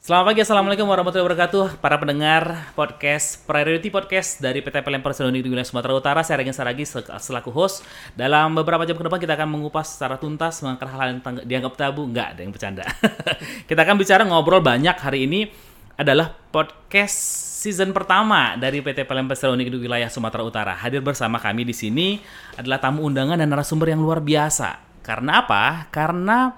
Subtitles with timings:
[0.00, 1.76] Selamat pagi, Assalamualaikum warahmatullahi wabarakatuh.
[1.76, 6.56] Para pendengar podcast Priority Podcast dari PT PLN Persero di wilayah Sumatera Utara Saya Regen
[6.56, 7.84] Saragi sel- selaku host.
[8.16, 12.08] Dalam beberapa jam ke depan kita akan mengupas secara tuntas Mengangkat hal-hal yang dianggap tabu.
[12.08, 12.88] Enggak, ada yang bercanda.
[13.68, 15.52] Kita akan bicara ngobrol banyak hari ini
[16.00, 17.20] Adalah podcast
[17.60, 20.72] season pertama dari PT PLN Persero di wilayah Sumatera Utara.
[20.80, 22.16] Hadir bersama kami di sini
[22.56, 24.80] adalah tamu undangan dan narasumber yang luar biasa.
[25.04, 25.92] Karena apa?
[25.92, 26.56] Karena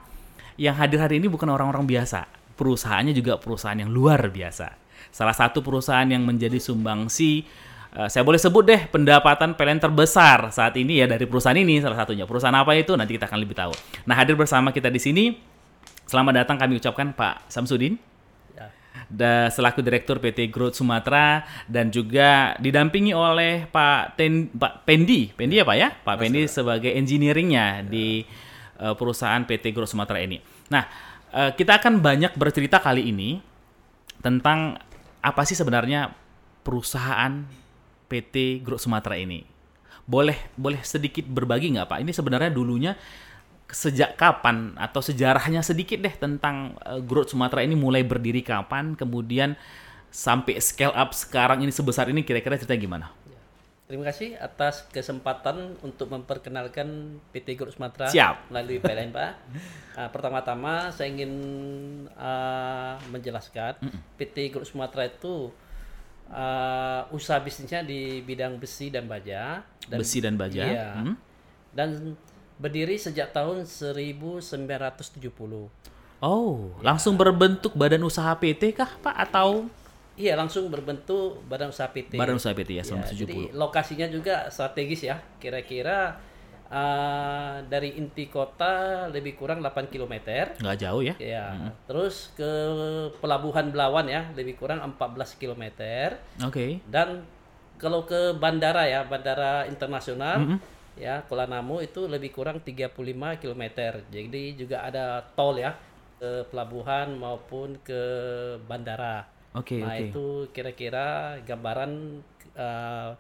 [0.55, 4.79] yang hadir hari ini bukan orang-orang biasa perusahaannya juga perusahaan yang luar biasa.
[5.13, 7.45] Salah satu perusahaan yang menjadi sumbangsi,
[7.97, 11.99] uh, saya boleh sebut deh pendapatan PLN terbesar saat ini ya dari perusahaan ini salah
[12.01, 12.25] satunya.
[12.25, 13.73] Perusahaan apa itu nanti kita akan lebih tahu.
[14.09, 15.25] Nah hadir bersama kita di sini,
[16.09, 17.99] selamat datang kami ucapkan Pak Samsudin.
[19.13, 25.61] Da, selaku Direktur PT Growth Sumatera dan juga didampingi oleh Pak Ten, Pak Pendi, Pendi
[25.61, 28.25] ya Pak ya, Pak Pendi sebagai engineeringnya di
[28.81, 30.41] uh, perusahaan PT Growth Sumatera ini.
[30.73, 30.89] Nah,
[31.33, 33.41] Uh, kita akan banyak bercerita kali ini
[34.21, 34.77] tentang
[35.25, 36.13] apa sih sebenarnya
[36.61, 37.49] perusahaan
[38.13, 39.49] PT Growth Sumatera ini.
[40.05, 41.99] Boleh boleh sedikit berbagi nggak Pak?
[42.05, 42.93] Ini sebenarnya dulunya
[43.73, 49.57] sejak kapan atau sejarahnya sedikit deh tentang uh, Growth Sumatera ini mulai berdiri kapan, kemudian
[50.13, 53.09] sampai scale up sekarang ini sebesar ini kira-kira cerita gimana?
[53.93, 58.49] Terima kasih atas kesempatan untuk memperkenalkan PT Grup Sumatera Siap.
[58.49, 59.33] melalui PLN Pak.
[59.93, 61.29] Uh, pertama-tama saya ingin
[62.17, 64.01] uh, menjelaskan mm -mm.
[64.17, 65.53] PT Grup Sumatera itu
[66.33, 69.61] uh, usaha bisnisnya di bidang besi dan baja.
[69.85, 70.65] Dan, besi dan baja.
[70.65, 70.89] Iya.
[70.97, 71.17] Hmm.
[71.77, 72.17] Dan
[72.57, 75.05] berdiri sejak tahun 1970.
[76.25, 76.81] Oh, ya.
[76.81, 79.69] langsung berbentuk badan usaha PT kah Pak atau
[80.13, 82.21] Iya langsung berbentuk badan usaha PT.
[82.21, 83.17] Badan usaha PT ya, ya 70.
[83.17, 85.17] Jadi lokasinya juga strategis ya.
[85.41, 86.21] Kira-kira
[86.73, 90.15] uh, dari inti kota lebih kurang 8 km.
[90.61, 91.15] Nggak jauh ya.
[91.17, 91.47] Ya.
[91.53, 91.73] Hmm.
[91.89, 92.51] Terus ke
[93.21, 95.65] pelabuhan Belawan ya lebih kurang 14 km.
[96.45, 96.53] Oke.
[96.53, 96.71] Okay.
[96.89, 97.25] Dan
[97.81, 100.59] kalau ke bandara ya, bandara internasional mm -hmm.
[101.01, 102.95] ya Kuala Namu itu lebih kurang 35
[103.41, 103.65] km.
[104.13, 105.73] Jadi juga ada tol ya
[106.23, 108.01] ke pelabuhan maupun ke
[108.69, 109.27] bandara.
[109.53, 110.09] Oke, okay, nah okay.
[110.09, 111.07] itu kira-kira
[111.45, 112.25] gambaran
[112.57, 113.13] uh,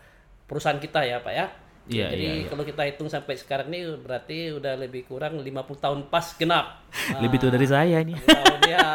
[0.48, 1.46] perusahaan kita ya Pak ya.
[1.90, 2.46] Iya, Jadi iya, iya.
[2.46, 6.78] kalau kita hitung sampai sekarang ini berarti udah lebih kurang 50 tahun pas genap.
[7.24, 8.14] lebih tua dari saya ini.
[8.62, 8.86] Ya.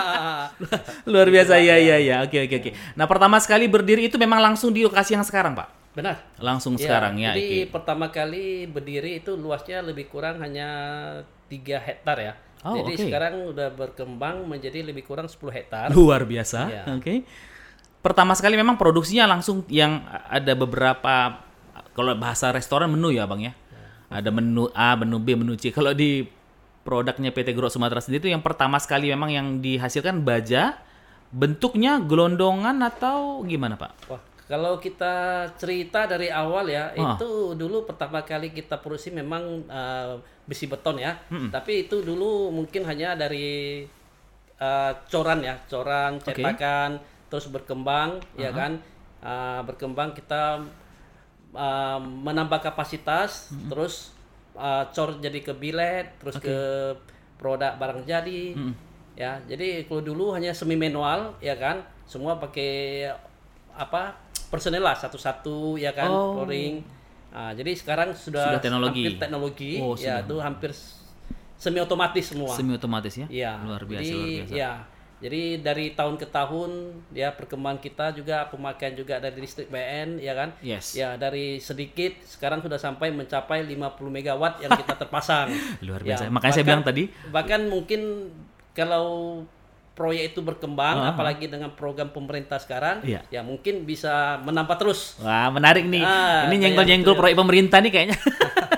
[1.12, 2.24] Luar biasa ya ya ya.
[2.24, 2.70] Oke oke oke.
[2.96, 5.68] Nah, pertama sekali berdiri itu memang langsung di lokasi yang sekarang, Pak.
[5.92, 6.16] Benar.
[6.40, 7.36] Langsung ya, sekarang ya.
[7.36, 7.72] Jadi okay.
[7.72, 10.68] pertama kali berdiri itu luasnya lebih kurang hanya
[11.52, 12.32] 3 hektar ya.
[12.66, 13.04] Oh, Jadi okay.
[13.06, 15.86] sekarang udah berkembang menjadi lebih kurang 10 hektar.
[15.94, 16.60] Luar biasa.
[16.66, 16.82] Ya.
[16.90, 17.02] Oke.
[17.02, 17.18] Okay.
[18.02, 21.42] Pertama sekali memang produksinya langsung yang ada beberapa
[21.94, 23.54] kalau bahasa restoran menu ya, Bang ya.
[23.54, 24.18] ya.
[24.22, 25.70] Ada menu A, menu B, menu C.
[25.70, 26.26] Kalau di
[26.86, 30.78] produknya PT Growth Sumatera sendiri itu yang pertama sekali memang yang dihasilkan baja
[31.34, 33.90] bentuknya gelondongan atau gimana, Pak?
[34.06, 37.18] Wah, kalau kita cerita dari awal ya, oh.
[37.18, 41.18] itu dulu pertama kali kita produksi memang uh, besi beton ya.
[41.26, 41.50] Hmm.
[41.50, 43.82] Tapi itu dulu mungkin hanya dari
[44.62, 47.26] uh, coran ya, coran cetakan okay.
[47.26, 48.42] terus berkembang uh -huh.
[48.46, 48.72] ya kan.
[49.26, 50.62] Uh, berkembang kita
[51.50, 53.66] uh, menambah kapasitas hmm.
[53.66, 54.14] terus
[54.54, 56.46] uh, cor jadi ke bilet, terus okay.
[56.46, 56.58] ke
[57.34, 58.54] produk barang jadi.
[58.54, 58.78] Hmm.
[59.18, 63.10] Ya, jadi kalau dulu hanya semi manual ya kan, semua pakai
[63.76, 66.46] apa personel lah satu-satu ya kan oh.
[67.36, 69.04] Nah, jadi sekarang sudah, sudah teknologi.
[69.04, 70.72] hampir teknologi oh, ya itu hampir
[71.60, 72.52] semi otomatis semua.
[72.56, 73.26] Semi otomatis ya?
[73.28, 74.54] ya luar biasa jadi, luar biasa.
[74.56, 74.72] Ya.
[75.16, 76.70] Jadi dari tahun ke tahun
[77.16, 80.52] ya perkembangan kita juga pemakaian juga dari listrik BN ya kan.
[80.60, 80.92] Yes.
[80.92, 85.48] Ya dari sedikit sekarang sudah sampai mencapai 50 megawatt yang kita terpasang.
[85.88, 86.28] luar biasa.
[86.28, 87.02] Ya, Makanya bahkan, saya bilang tadi
[87.32, 88.00] bahkan mungkin
[88.76, 89.40] kalau
[89.96, 91.12] proyek itu berkembang, uh -huh.
[91.16, 93.24] apalagi dengan program pemerintah sekarang, yeah.
[93.32, 95.16] ya mungkin bisa menambah terus.
[95.24, 98.18] Wah menarik nih, ah, ini nyenggol-nyenggol proyek pemerintah nih kayaknya.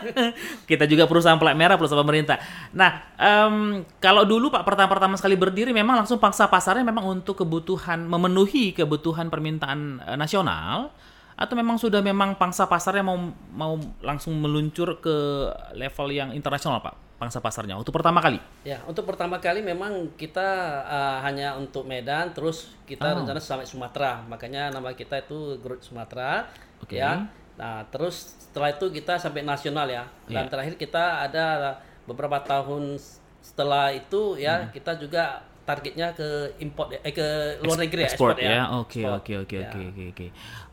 [0.71, 2.39] Kita juga perusahaan plat merah, perusahaan pemerintah.
[2.71, 8.07] Nah, um, kalau dulu Pak pertama-pertama sekali berdiri, memang langsung pangsa pasarnya memang untuk kebutuhan
[8.07, 10.95] memenuhi kebutuhan permintaan uh, nasional,
[11.35, 13.19] atau memang sudah memang pangsa pasarnya mau
[13.51, 13.75] mau
[14.07, 17.08] langsung meluncur ke level yang internasional Pak?
[17.19, 18.39] Pangsa pasarnya untuk pertama kali?
[18.63, 20.49] Ya, untuk pertama kali memang kita
[20.87, 23.21] uh, hanya untuk Medan, terus kita oh.
[23.21, 26.47] rencana sampai Sumatera, makanya nama kita itu Grup Sumatera.
[26.87, 27.03] Okay.
[27.03, 27.27] Ya,
[27.59, 30.07] nah terus setelah itu kita sampai nasional ya.
[30.31, 30.51] Dan yeah.
[30.51, 32.97] terakhir kita ada beberapa tahun
[33.43, 34.71] setelah itu ya hmm.
[34.75, 38.73] kita juga targetnya ke import eh ke luar negeri ya ekspor ya.
[38.81, 40.27] Oke oke oke oke oke oke.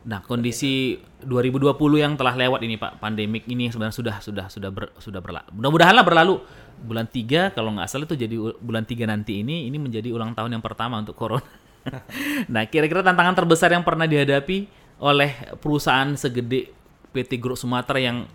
[0.06, 4.94] Nah, kondisi 2020 yang telah lewat ini Pak, pandemik ini sebenarnya sudah sudah sudah ber,
[5.02, 5.50] sudah berlalu.
[5.58, 6.36] Mudah-mudahanlah berlalu.
[6.76, 10.60] bulan 3 kalau nggak salah itu jadi bulan 3 nanti ini ini menjadi ulang tahun
[10.60, 11.42] yang pertama untuk corona.
[12.52, 14.68] nah, kira-kira tantangan terbesar yang pernah dihadapi
[15.00, 16.68] oleh perusahaan segede
[17.16, 18.28] PT Grup Sumatera yang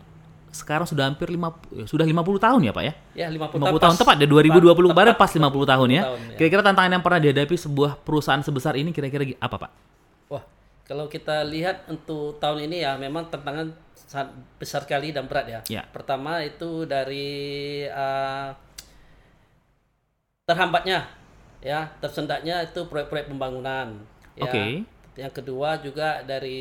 [0.51, 2.93] sekarang sudah hampir lima ya, sudah 50 tahun ya Pak ya?
[3.13, 6.01] Ya, 50, 50 tahun tepat ya 2020 kemarin pas 50 tahun ya.
[6.01, 6.35] ya.
[6.35, 9.90] Kira-kira tantangan yang pernah dihadapi sebuah perusahaan sebesar ini kira-kira apa Pak?
[10.91, 15.59] Kalau kita lihat untuk tahun ini ya memang tantangan sangat besar sekali dan berat ya.
[15.71, 15.87] ya.
[15.87, 18.51] Pertama itu dari uh,
[20.43, 21.07] terhambatnya
[21.63, 24.03] ya, tersendatnya itu proyek-proyek pembangunan.
[24.35, 24.43] Ya.
[24.43, 24.51] Oke.
[24.51, 24.71] Okay.
[25.15, 26.59] Yang kedua juga dari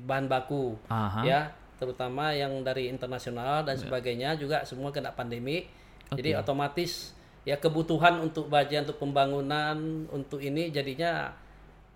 [0.00, 1.20] bahan baku Aha.
[1.20, 1.40] ya
[1.76, 3.84] terutama yang dari internasional dan ya.
[3.84, 5.68] sebagainya juga semua kena pandemi.
[6.08, 6.24] Okay.
[6.24, 7.12] Jadi otomatis
[7.44, 11.36] ya kebutuhan untuk baja untuk pembangunan untuk ini jadinya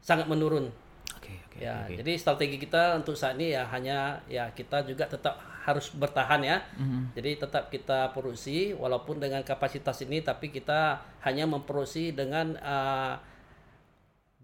[0.04, 0.83] sangat menurun.
[1.24, 1.96] Okay, okay, ya, okay.
[2.04, 6.60] jadi strategi kita untuk saat ini ya hanya ya kita juga tetap harus bertahan ya.
[6.76, 7.02] Mm-hmm.
[7.16, 13.16] Jadi tetap kita produksi walaupun dengan kapasitas ini tapi kita hanya memproduksi dengan uh,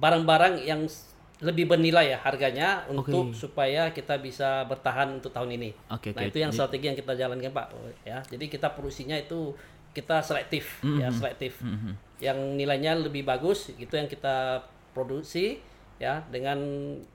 [0.01, 0.89] barang-barang yang
[1.41, 3.37] lebih bernilai ya harganya untuk okay.
[3.37, 5.71] supaya kita bisa bertahan untuk tahun ini.
[6.01, 6.33] Okay, nah okay.
[6.33, 7.67] itu yang strategi yang kita jalankan Pak
[8.05, 8.25] ya.
[8.25, 9.53] Jadi kita produksinya itu
[9.93, 11.01] kita selektif mm -hmm.
[11.05, 11.53] ya selektif.
[11.61, 11.93] Mm -hmm.
[12.21, 15.61] Yang nilainya lebih bagus itu yang kita produksi
[16.01, 16.57] ya dengan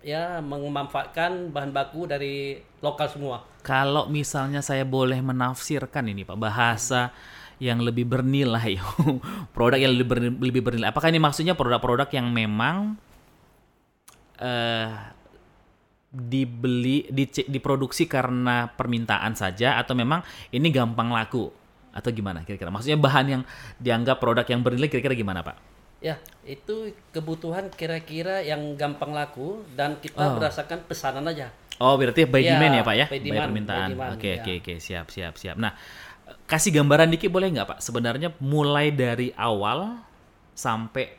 [0.05, 3.41] ya memanfaatkan bahan baku dari lokal semua.
[3.65, 7.09] Kalau misalnya saya boleh menafsirkan ini Pak bahasa
[7.57, 8.77] yang lebih bernilai,
[9.57, 10.87] produk yang lebih bernilai, lebih bernilai.
[10.93, 12.93] Apakah ini maksudnya produk-produk yang memang
[14.37, 14.91] uh,
[16.13, 20.21] dibeli di, diproduksi karena permintaan saja atau memang
[20.53, 21.49] ini gampang laku
[21.95, 23.41] atau gimana kira-kira maksudnya bahan yang
[23.79, 25.74] dianggap produk yang bernilai kira-kira gimana pak
[26.05, 30.37] ya itu kebutuhan kira-kira yang gampang laku dan kita oh.
[30.37, 31.49] berdasarkan pesanan aja
[31.81, 34.37] oh berarti by ya, demand ya pak ya by, demand, by permintaan oke ya.
[34.37, 35.73] oke oke siap siap siap nah
[36.45, 39.97] kasih gambaran dikit boleh nggak pak sebenarnya mulai dari awal
[40.53, 41.17] sampai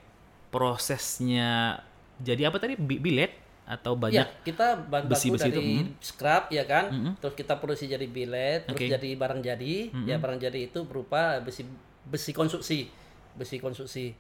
[0.55, 1.82] prosesnya
[2.23, 5.82] jadi apa tadi bilet atau banyak ya, kita bahan besi, besi dari itu.
[5.82, 5.91] Hmm.
[5.99, 7.12] scrap ya kan mm -hmm.
[7.19, 8.94] terus kita produksi jadi bilet terus okay.
[8.94, 10.06] jadi barang jadi mm -hmm.
[10.06, 11.67] ya barang jadi itu berupa besi
[12.06, 12.87] besi konstruksi
[13.35, 14.15] besi konstruksi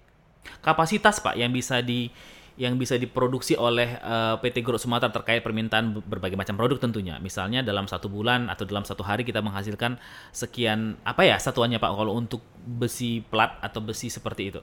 [0.60, 2.10] kapasitas pak yang bisa di
[2.56, 7.20] yang bisa diproduksi oleh uh, eh, PT Grup Sumatera terkait permintaan berbagai macam produk tentunya
[7.20, 10.00] misalnya dalam satu bulan atau dalam satu hari kita menghasilkan
[10.32, 14.60] sekian apa ya satuannya pak kalau untuk besi plat atau besi seperti itu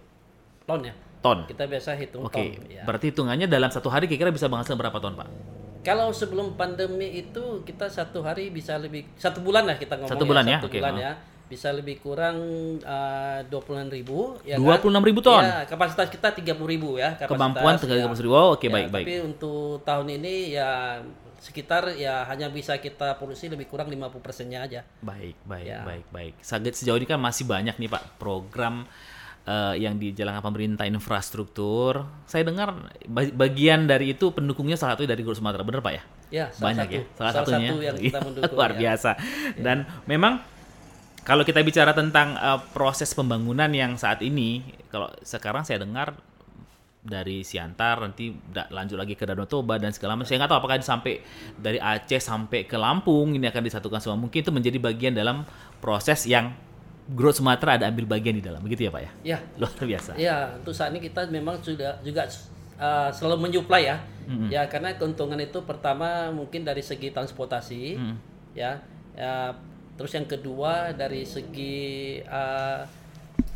[0.65, 0.93] ton ya
[1.23, 1.47] ton.
[1.47, 2.59] Kita biasa hitung okay.
[2.59, 2.67] ton.
[2.67, 2.83] Ya.
[2.83, 5.27] Berarti hitungannya dalam satu hari kira-kira bisa menghasilkan berapa ton, Pak?
[5.87, 10.23] Kalau sebelum pandemi itu kita satu hari bisa lebih satu bulan lah kita ngomong satu
[10.27, 10.79] bulan ya, satu okay.
[10.79, 11.11] bulan ya
[11.47, 12.37] bisa lebih kurang
[12.81, 16.71] eh, dua puluh ribu ya dua puluh enam ribu ton ya, kapasitas kita tiga puluh
[16.73, 19.83] ribu ya kapasitas, kemampuan tiga puluh ribu oh, oke okay, ya, baik baik tapi untuk
[19.85, 20.71] tahun ini ya
[21.43, 25.83] sekitar ya hanya bisa kita produksi lebih kurang 50 persennya aja baik baik ya.
[25.83, 28.87] baik baik Saget sejauh ini kan masih banyak nih pak program
[29.47, 32.07] uh, yang dijalankan pemerintah infrastruktur.
[32.27, 32.75] Saya dengar
[33.35, 36.03] bagian dari itu pendukungnya salah satu dari Grup Sumatera, benar Pak ya?
[36.33, 36.95] Ya, banyak satu.
[36.95, 37.01] ya.
[37.13, 37.69] Salah, salah satunya.
[37.69, 38.77] Satu yang kita mendukung, luar ya.
[38.79, 39.11] biasa.
[39.13, 39.61] Ya.
[39.61, 39.77] Dan
[40.09, 40.33] memang
[41.23, 46.15] kalau kita bicara tentang uh, proses pembangunan yang saat ini, kalau sekarang saya dengar
[47.03, 48.31] dari Siantar nanti
[48.71, 50.27] lanjut lagi ke Danau Toba dan segala macam.
[50.27, 51.19] Saya nggak tahu apakah sampai
[51.59, 54.15] dari Aceh sampai ke Lampung ini akan disatukan semua.
[54.15, 55.43] Mungkin itu menjadi bagian dalam
[55.83, 56.55] proses yang
[57.03, 59.11] Growth Sumatera ada ambil bagian di dalam, begitu ya Pak ya?
[59.35, 59.37] Ya.
[59.59, 60.11] Luar biasa.
[60.15, 62.23] Ya, untuk saat ini kita memang sudah juga
[62.79, 63.99] uh, selalu menyuplai ya.
[64.23, 64.47] Mm-hmm.
[64.47, 68.15] Ya, karena keuntungan itu pertama mungkin dari segi transportasi, mm-hmm.
[68.55, 68.79] ya,
[69.19, 69.51] ya.
[69.93, 72.81] Terus yang kedua dari segi uh,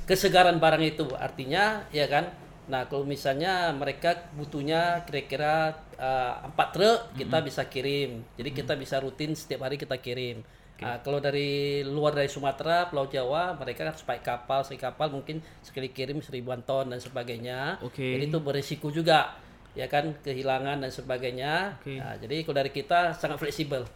[0.06, 2.30] kesegaran barang itu, artinya ya kan.
[2.68, 7.48] Nah, kalau misalnya mereka butuhnya kira-kira uh, empat truk, kita mm-hmm.
[7.48, 8.12] bisa kirim.
[8.36, 10.44] Jadi kita bisa rutin setiap hari kita kirim.
[10.76, 10.84] Okay.
[10.84, 15.40] Nah, kalau dari luar dari Sumatera, Pulau Jawa, mereka kan supaya kapal, sekali kapal mungkin
[15.64, 17.80] sekali kirim seribuan ton dan sebagainya.
[17.82, 18.20] Okay.
[18.20, 19.40] Jadi itu berisiko juga,
[19.72, 21.82] ya kan kehilangan dan sebagainya.
[21.82, 22.04] Okay.
[22.04, 23.88] Nah, jadi kalau dari kita sangat fleksibel.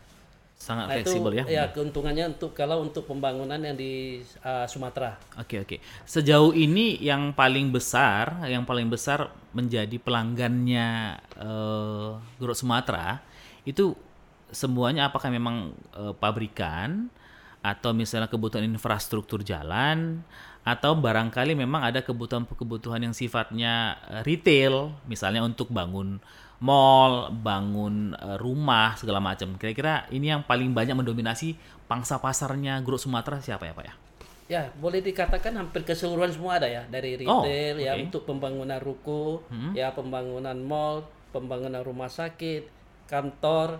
[0.62, 1.44] Sangat nah, fleksibel ya.
[1.50, 5.18] Ya keuntungannya untuk kalau untuk pembangunan yang di uh, Sumatera.
[5.42, 5.68] Oke okay, oke.
[5.74, 5.80] Okay.
[6.06, 13.26] Sejauh ini yang paling besar, yang paling besar menjadi pelanggannya uh, Grup Sumatera
[13.66, 13.98] itu
[14.52, 17.08] semuanya apakah memang e, pabrikan
[17.62, 20.26] atau misalnya kebutuhan infrastruktur jalan
[20.62, 26.22] atau barangkali memang ada kebutuhan-kebutuhan yang sifatnya eh, retail misalnya untuk bangun
[26.62, 29.58] mall, bangun e, rumah segala macam.
[29.58, 31.58] Kira-kira ini yang paling banyak mendominasi
[31.90, 33.94] pangsa pasarnya Grup Sumatera siapa ya Pak ya?
[34.52, 37.88] Ya, boleh dikatakan hampir keseluruhan semua ada ya, dari oh, retail oh, okay.
[37.88, 39.72] ya untuk pembangunan ruko, hmm.
[39.72, 42.68] ya pembangunan mall, pembangunan rumah sakit,
[43.08, 43.80] kantor,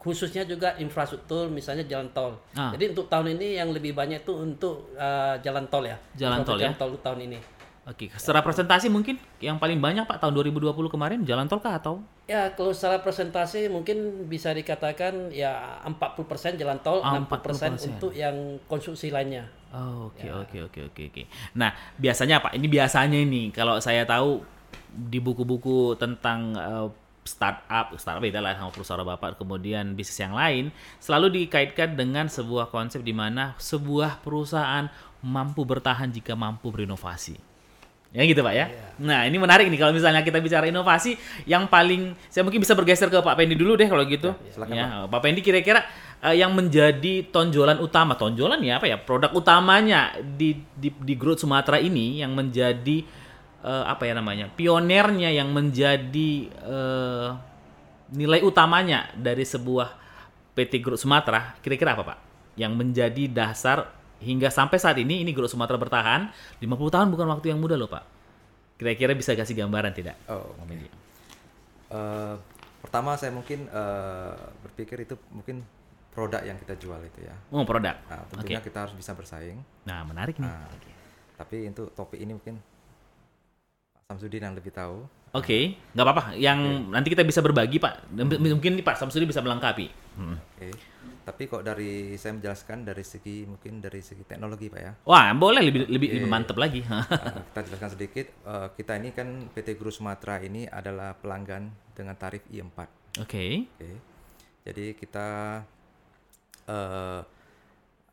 [0.00, 2.38] khususnya juga infrastruktur misalnya jalan tol.
[2.56, 2.72] Ah.
[2.72, 5.98] Jadi untuk tahun ini yang lebih banyak itu untuk uh, jalan tol ya.
[6.16, 6.80] Jalan tol jalan ya.
[6.80, 7.59] tol tahun ini.
[7.88, 12.04] Oke, secara presentasi mungkin yang paling banyak Pak tahun 2020 kemarin jalan tol kah atau?
[12.28, 18.60] Ya, kalau secara presentasi mungkin bisa dikatakan ya 40% jalan tol, oh, 60% untuk yang
[18.68, 19.48] konstruksi lainnya.
[19.72, 20.38] Oke ya.
[20.38, 21.22] oke oke oke oke.
[21.56, 24.44] Nah, biasanya Pak, ini biasanya ini kalau saya tahu
[24.90, 26.92] di buku-buku tentang uh,
[27.24, 30.68] startup, startup beda lah sama perusahaan bapak, kemudian bisnis yang lain,
[31.00, 34.86] selalu dikaitkan dengan sebuah konsep di mana sebuah perusahaan
[35.24, 37.49] mampu bertahan jika mampu berinovasi.
[38.10, 38.66] Ya gitu Pak ya.
[38.66, 38.90] Yeah.
[39.00, 41.14] Nah ini menarik nih kalau misalnya kita bicara inovasi
[41.46, 44.34] yang paling, saya mungkin bisa bergeser ke Pak Pendi dulu deh kalau gitu.
[44.50, 44.86] Ya, ya.
[45.06, 45.14] Pak.
[45.14, 45.86] Pak Pendi kira-kira
[46.20, 51.46] uh, yang menjadi tonjolan utama, tonjolan ya apa ya, produk utamanya di di, di Growth
[51.46, 53.06] Sumatera ini yang menjadi
[53.64, 56.30] uh, apa ya namanya pionernya yang menjadi
[56.64, 57.28] uh,
[58.10, 59.94] nilai utamanya dari sebuah
[60.56, 62.18] PT Grup Sumatera kira-kira apa pak
[62.58, 63.86] yang menjadi dasar
[64.20, 67.88] hingga sampai saat ini ini Grup Sumatera bertahan 50 tahun bukan waktu yang mudah loh
[67.88, 68.04] pak
[68.76, 70.88] kira-kira bisa kasih gambaran tidak oh okay.
[71.92, 72.36] uh,
[72.80, 75.64] pertama saya mungkin uh, berpikir itu mungkin
[76.10, 78.68] produk yang kita jual itu ya oh produk nah, tentunya okay.
[78.72, 80.92] kita harus bisa bersaing nah menarik nih nah, okay.
[81.40, 82.60] tapi untuk topik ini mungkin
[84.10, 85.06] Samsudin yang lebih tahu.
[85.30, 85.62] Oke, okay.
[85.94, 86.24] nggak apa-apa.
[86.34, 86.90] Yang okay.
[86.90, 88.10] nanti kita bisa berbagi, Pak.
[88.42, 89.86] Mungkin Pak Samsudin bisa melengkapi.
[90.18, 90.34] Hmm.
[90.34, 90.66] Oke.
[90.66, 90.72] Okay.
[91.20, 94.92] Tapi kok dari saya menjelaskan dari segi mungkin dari segi teknologi, Pak ya.
[95.06, 96.16] Wah, boleh lebih lebih, okay.
[96.20, 96.80] lebih mantap lagi.
[96.86, 97.04] uh,
[97.52, 98.26] kita jelaskan sedikit.
[98.44, 102.64] Uh, kita ini kan PT Guru Sumatera ini adalah pelanggan dengan tarif I4.
[102.64, 102.88] Oke.
[103.24, 103.52] Okay.
[103.64, 103.78] Oke.
[103.78, 103.94] Okay.
[104.60, 105.28] Jadi kita
[106.68, 107.20] uh,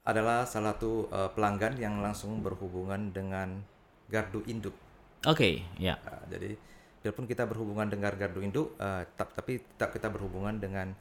[0.07, 3.59] adalah salah satu uh, pelanggan yang langsung berhubungan dengan
[4.07, 4.87] gardu induk
[5.25, 5.97] Oke, okay, ya.
[6.05, 6.53] Uh, jadi
[7.01, 10.93] biarpun kita berhubungan dengan gardu induk, uh, tapi tetap kita berhubungan dengan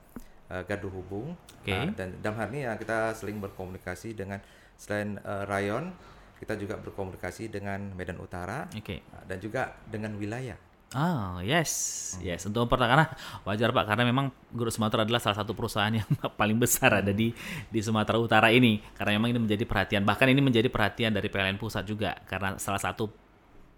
[0.51, 1.35] uh, gardu hubung.
[1.63, 1.75] Okay.
[1.75, 4.39] Uh, dan dalam hal ini ya kita seling berkomunikasi dengan
[4.77, 5.93] selain uh, rayon,
[6.39, 8.69] kita juga berkomunikasi dengan Medan Utara.
[8.73, 9.03] Okay.
[9.11, 10.59] Uh, dan juga dengan wilayah.
[10.95, 11.71] Oh yes,
[12.15, 12.23] hmm.
[12.23, 12.47] yes.
[12.47, 13.11] Untuk karena
[13.43, 16.07] wajar pak, karena memang Guru Sumatera adalah salah satu perusahaan yang
[16.41, 17.35] paling besar ada di
[17.67, 18.79] di Sumatera Utara ini.
[18.95, 22.79] Karena memang ini menjadi perhatian, bahkan ini menjadi perhatian dari PLN pusat juga, karena salah
[22.79, 23.11] satu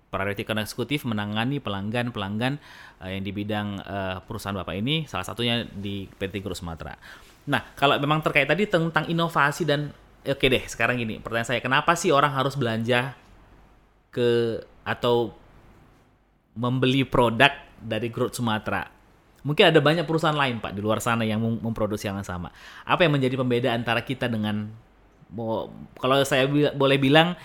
[0.09, 2.57] Priority Account Eksekutif menangani pelanggan-pelanggan
[3.05, 6.97] uh, yang di bidang uh, perusahaan Bapak ini, salah satunya di PT Guru Sumatera.
[7.49, 9.93] Nah, kalau memang terkait tadi tentang inovasi dan
[10.25, 13.13] oke okay deh, sekarang gini, pertanyaan saya, kenapa sih orang harus belanja
[14.09, 15.37] ke atau
[16.57, 18.89] membeli produk dari Growth Sumatera?
[19.45, 22.53] Mungkin ada banyak perusahaan lain Pak di luar sana yang memproduksi yang sama.
[22.85, 24.69] Apa yang menjadi pembeda antara kita dengan
[26.01, 27.37] kalau saya boleh bilang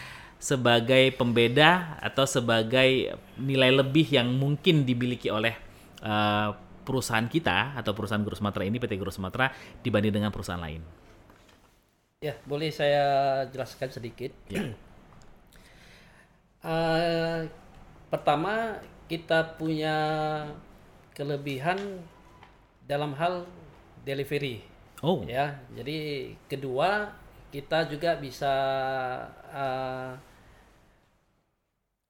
[0.43, 5.55] sebagai pembeda atau sebagai nilai lebih yang mungkin dimiliki oleh
[6.03, 6.51] uh,
[6.83, 10.83] perusahaan kita atau perusahaan Guru Sumatera ini PT Guru Sumatera dibanding dengan perusahaan lain?
[12.19, 14.35] Ya, boleh saya jelaskan sedikit.
[14.51, 14.75] Ya.
[16.67, 17.47] uh,
[18.11, 19.95] pertama, kita punya
[21.15, 22.03] kelebihan
[22.83, 23.47] dalam hal
[24.03, 24.59] delivery.
[24.99, 25.23] Oh.
[25.23, 27.15] Ya, jadi kedua
[27.47, 28.51] kita juga bisa
[29.53, 30.32] uh,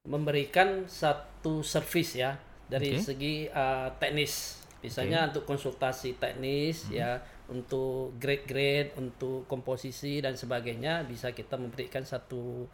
[0.04, 2.36] memberikan satu service ya
[2.68, 3.00] dari okay.
[3.00, 5.28] segi uh, teknis misalnya okay.
[5.32, 6.92] untuk konsultasi teknis hmm.
[6.92, 7.10] ya
[7.48, 12.68] untuk grade-grade untuk komposisi dan sebagainya bisa kita memberikan satu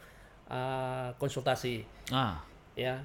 [0.50, 2.42] uh, konsultasi ah.
[2.74, 2.98] ya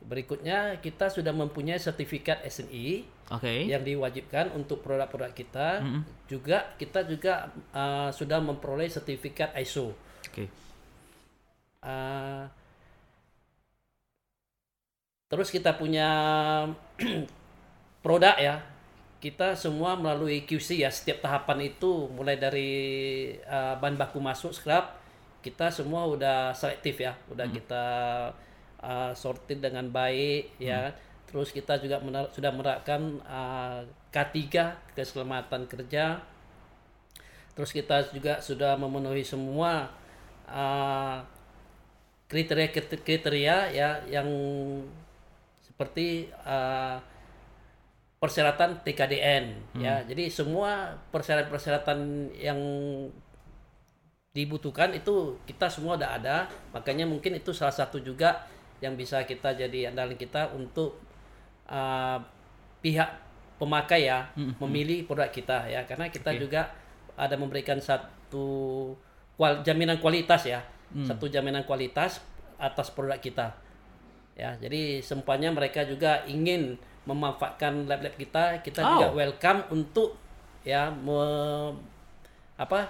[0.00, 3.68] berikutnya kita sudah mempunyai sertifikat SNI okay.
[3.68, 6.02] yang diwajibkan untuk produk-produk kita -hmm.
[6.28, 9.92] juga kita juga uh, sudah memperoleh sertifikat ISO
[10.24, 10.48] okay.
[11.84, 12.48] uh,
[15.30, 16.10] Terus kita punya
[18.04, 18.58] produk ya.
[19.22, 20.90] Kita semua melalui QC ya.
[20.90, 22.72] Setiap tahapan itu mulai dari
[23.46, 24.98] uh, bahan baku masuk scrap,
[25.38, 27.14] kita semua udah selektif ya.
[27.30, 27.54] Udah hmm.
[27.62, 27.84] kita
[28.82, 30.90] uh, sortir dengan baik ya.
[30.90, 30.98] Hmm.
[31.30, 34.34] Terus kita juga mener sudah menerapkan uh, K3
[34.98, 36.18] keselamatan kerja.
[37.54, 39.94] Terus kita juga sudah memenuhi semua
[42.26, 44.26] kriteria-kriteria uh, ya yang
[45.80, 47.00] seperti uh,
[48.20, 49.80] persyaratan TKDN hmm.
[49.80, 50.04] ya.
[50.04, 52.60] Jadi semua persyaratan-persyaratan yang
[54.36, 56.36] dibutuhkan itu kita semua udah ada.
[56.76, 58.44] Makanya mungkin itu salah satu juga
[58.84, 61.00] yang bisa kita jadi andalan kita untuk
[61.72, 62.20] uh,
[62.84, 63.08] pihak
[63.56, 64.60] pemakai ya hmm.
[64.60, 66.40] memilih produk kita ya karena kita okay.
[66.40, 66.72] juga
[67.16, 68.48] ada memberikan satu
[69.40, 70.60] kual, jaminan kualitas ya.
[70.92, 71.08] Hmm.
[71.08, 72.20] Satu jaminan kualitas
[72.60, 73.69] atas produk kita
[74.40, 78.88] ya jadi sempatnya mereka juga ingin memanfaatkan lab-lab kita kita oh.
[78.96, 80.16] juga welcome untuk
[80.64, 81.20] ya me,
[82.56, 82.88] apa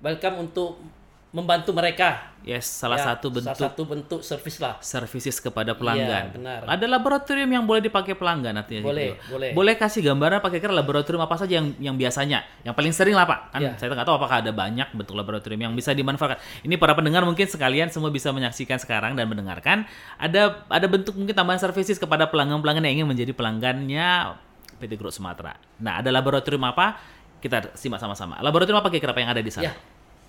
[0.00, 0.80] welcome untuk
[1.28, 2.32] membantu mereka.
[2.40, 4.80] Yes, salah ya, satu bentuk salah satu bentuk servis lah.
[4.80, 6.32] services kepada pelanggan.
[6.32, 6.60] Iya, benar.
[6.64, 9.36] Ada laboratorium yang boleh dipakai pelanggan artinya Boleh, gitu.
[9.36, 9.50] boleh.
[9.52, 13.28] Boleh kasih gambaran pakai kira laboratorium apa saja yang yang biasanya, yang paling sering lah
[13.28, 13.52] Pak.
[13.52, 13.72] Kan Iya.
[13.76, 16.40] saya nggak tahu apakah ada banyak bentuk laboratorium yang bisa dimanfaatkan.
[16.64, 19.84] Ini para pendengar mungkin sekalian semua bisa menyaksikan sekarang dan mendengarkan.
[20.16, 24.40] Ada ada bentuk mungkin tambahan services kepada pelanggan-pelanggan yang ingin menjadi pelanggannya
[24.80, 25.60] PT Group Sumatera.
[25.84, 26.96] Nah, ada laboratorium apa?
[27.38, 28.40] Kita simak sama-sama.
[28.40, 29.68] Laboratorium apa kira-kira yang ada di sana?
[29.68, 29.74] Ya,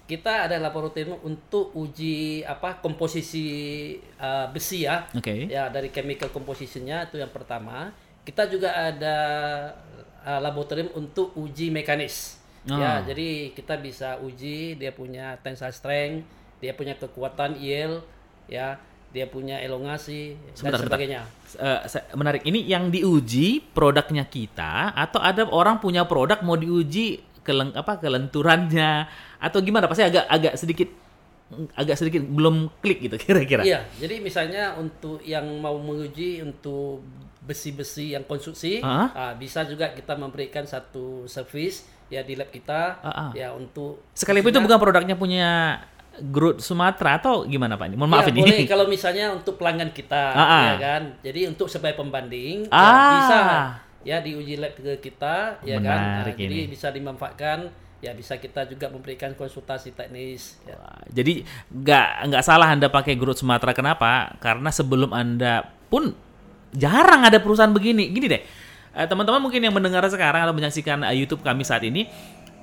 [0.10, 5.06] kita ada laboratorium untuk uji apa komposisi uh, besi ya.
[5.14, 5.46] Oke.
[5.46, 7.94] Ya dari chemical compositionnya itu yang pertama.
[8.26, 9.18] Kita juga ada
[10.26, 12.42] uh, laboratorium untuk uji mekanis.
[12.68, 12.76] Ah.
[12.76, 16.28] Ya, jadi kita bisa uji dia punya tensile strength,
[16.60, 18.04] dia punya kekuatan yield,
[18.52, 18.76] ya,
[19.10, 20.86] dia punya elongasi Sebentar, dan sebentar.
[20.86, 21.22] sebagainya.
[21.58, 22.46] Eh, saya- menarik.
[22.46, 29.08] Ini yang diuji produknya kita atau ada orang punya produk mau diuji keleng apa kelenturannya
[29.38, 29.86] atau gimana?
[29.86, 30.90] Pasti agak agak sedikit
[31.74, 33.66] agak sedikit belum klik gitu kira-kira.
[33.66, 37.02] Iya, jadi misalnya untuk yang mau menguji untuk
[37.42, 39.10] besi-besi yang konstruksi, Ah.
[39.10, 43.30] ah, bisa juga kita memberikan satu service ya di lab kita ah.
[43.34, 45.50] ya untuk Sekalipun itu bukan produknya punya
[46.20, 47.90] Groot Sumatera atau gimana Pak?
[47.90, 47.96] Ini?
[47.96, 48.42] Mohon maaf ya, ini.
[48.44, 50.62] boleh kalau misalnya untuk pelanggan kita ah.
[50.62, 51.04] ya kan.
[51.26, 53.14] Jadi untuk sebagai pembanding ya, Ah.
[53.18, 53.40] bisa
[54.08, 56.00] ya diuji lab ke kita ya kan.
[56.00, 56.72] Nah, Menarik jadi ini.
[56.72, 57.68] bisa dimanfaatkan
[58.00, 60.80] ya bisa kita juga memberikan konsultasi teknis ya.
[60.80, 64.40] Wah, Jadi nggak nggak salah Anda pakai Groot Sumatera kenapa?
[64.40, 66.16] Karena sebelum Anda pun
[66.72, 68.08] jarang ada perusahaan begini.
[68.08, 68.42] Gini deh,
[68.96, 72.08] eh, teman-teman mungkin yang mendengar sekarang atau menyaksikan eh, YouTube kami saat ini,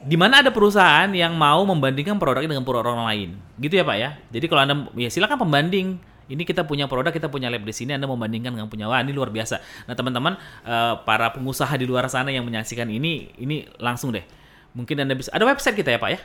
[0.00, 3.28] di mana ada perusahaan yang mau membandingkan produknya dengan produk orang lain,
[3.60, 4.10] gitu ya Pak ya.
[4.32, 6.15] Jadi kalau Anda ya silakan pembanding.
[6.26, 9.14] Ini kita punya produk, kita punya lab di sini, Anda membandingkan dengan punya wah ini
[9.14, 9.86] luar biasa.
[9.86, 10.34] Nah teman-teman
[10.66, 14.26] eh, para pengusaha di luar sana yang menyaksikan ini, ini langsung deh.
[14.74, 16.20] Mungkin Anda bisa, ada website kita ya Pak ya?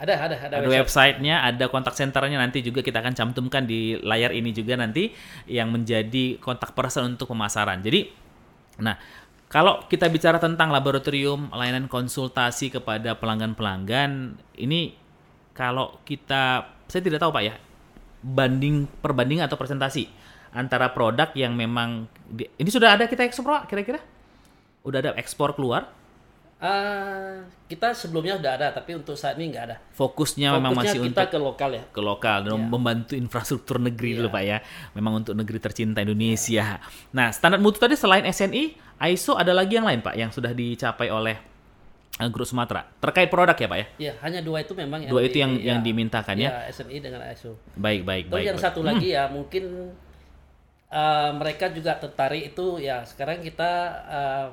[0.00, 4.32] Ada ada ada, ada websitenya, ada kontak centernya nanti juga kita akan cantumkan di layar
[4.32, 5.12] ini juga nanti
[5.44, 7.84] yang menjadi kontak person untuk pemasaran.
[7.84, 8.08] Jadi,
[8.80, 8.96] nah
[9.52, 14.96] kalau kita bicara tentang laboratorium layanan konsultasi kepada pelanggan-pelanggan, ini
[15.52, 17.54] kalau kita, saya tidak tahu pak ya,
[18.20, 20.08] banding perbandingan atau presentasi
[20.52, 24.02] antara produk yang memang di- ini sudah ada kita ekspor kira-kira?
[24.84, 25.88] Udah ada ekspor keluar?
[26.60, 27.40] Ah,
[27.72, 29.76] kita sebelumnya sudah ada tapi untuk saat ini nggak ada.
[29.96, 31.82] Fokusnya, memang Fokusnya masih kita untuk ke lokal ya.
[31.88, 34.60] ke lokal dan membantu infrastruktur negeri dulu Pak ya.
[34.92, 36.76] Memang untuk negeri tercinta Indonesia.
[37.16, 38.76] Nah, standar mutu tadi selain SNI,
[39.08, 41.40] ISO ada lagi yang lain Pak yang sudah dicapai oleh eh,
[42.28, 42.84] Grup Sumatera.
[43.00, 43.86] Terkait produk ya Pak ya?
[43.96, 46.50] Ya, hanya dua itu memang yang Dua itu di- yang yang ya, dimintakan ya.
[46.60, 47.56] ya SNI dengan ISO.
[47.72, 48.46] Baik, baik, Terus baik.
[48.46, 48.66] yang baik.
[48.68, 49.64] satu lagi ya mungkin
[50.90, 53.70] uh, mereka juga tertarik itu ya sekarang kita
[54.04, 54.48] uh,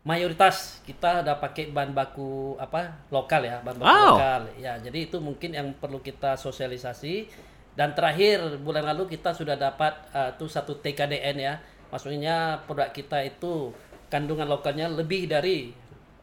[0.00, 4.08] mayoritas kita udah pakai bahan baku apa lokal ya bahan baku Wow.
[4.10, 7.28] lokal ya jadi itu mungkin yang perlu kita sosialisasi
[7.70, 11.54] dan terakhir bulan lalu kita sudah dapat uh, tuh satu TKDN ya
[11.86, 13.76] maksudnya produk kita itu
[14.08, 15.70] kandungan lokalnya lebih dari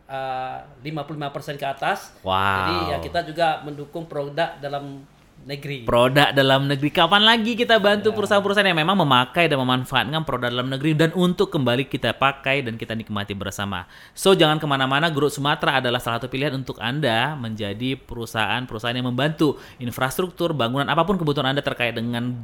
[0.07, 2.35] uh, 55% ke atas Wow.
[2.35, 5.05] jadi ya kita juga mendukung produk dalam
[5.47, 6.89] negeri Produk dalam negeri.
[6.91, 11.53] Kapan lagi kita bantu perusahaan-perusahaan yang memang memakai dan memanfaatkan produk dalam negeri dan untuk
[11.53, 13.87] kembali kita pakai dan kita nikmati bersama.
[14.11, 15.07] So jangan ke mana-mana.
[15.07, 21.07] Grup Sumatera adalah salah satu pilihan untuk anda menjadi perusahaan-perusahaan yang membantu infrastruktur, bangunan apa
[21.07, 22.35] pun kebutuhan anda terkait dengan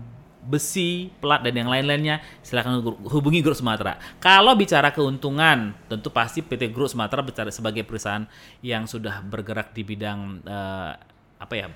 [0.44, 3.96] besi, plat dan yang lain-lainnya, silakan hubungi Grup Sumatera.
[4.20, 8.28] Kalau bicara keuntungan, tentu pasti PT Grup Sumatera bicara sebagai perusahaan
[8.60, 10.92] yang sudah bergerak di bidang eh,
[11.40, 11.68] apa ya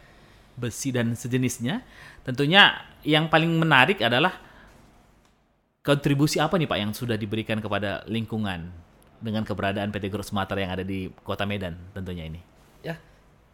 [0.59, 1.85] besi dan sejenisnya.
[2.27, 2.75] Tentunya
[3.07, 4.35] yang paling menarik adalah
[5.85, 8.67] kontribusi apa nih Pak yang sudah diberikan kepada lingkungan
[9.23, 12.41] dengan keberadaan PT Grup Sumatera yang ada di Kota Medan tentunya ini.
[12.85, 12.99] ya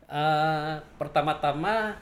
[0.09, 1.95] eh, pertama-tama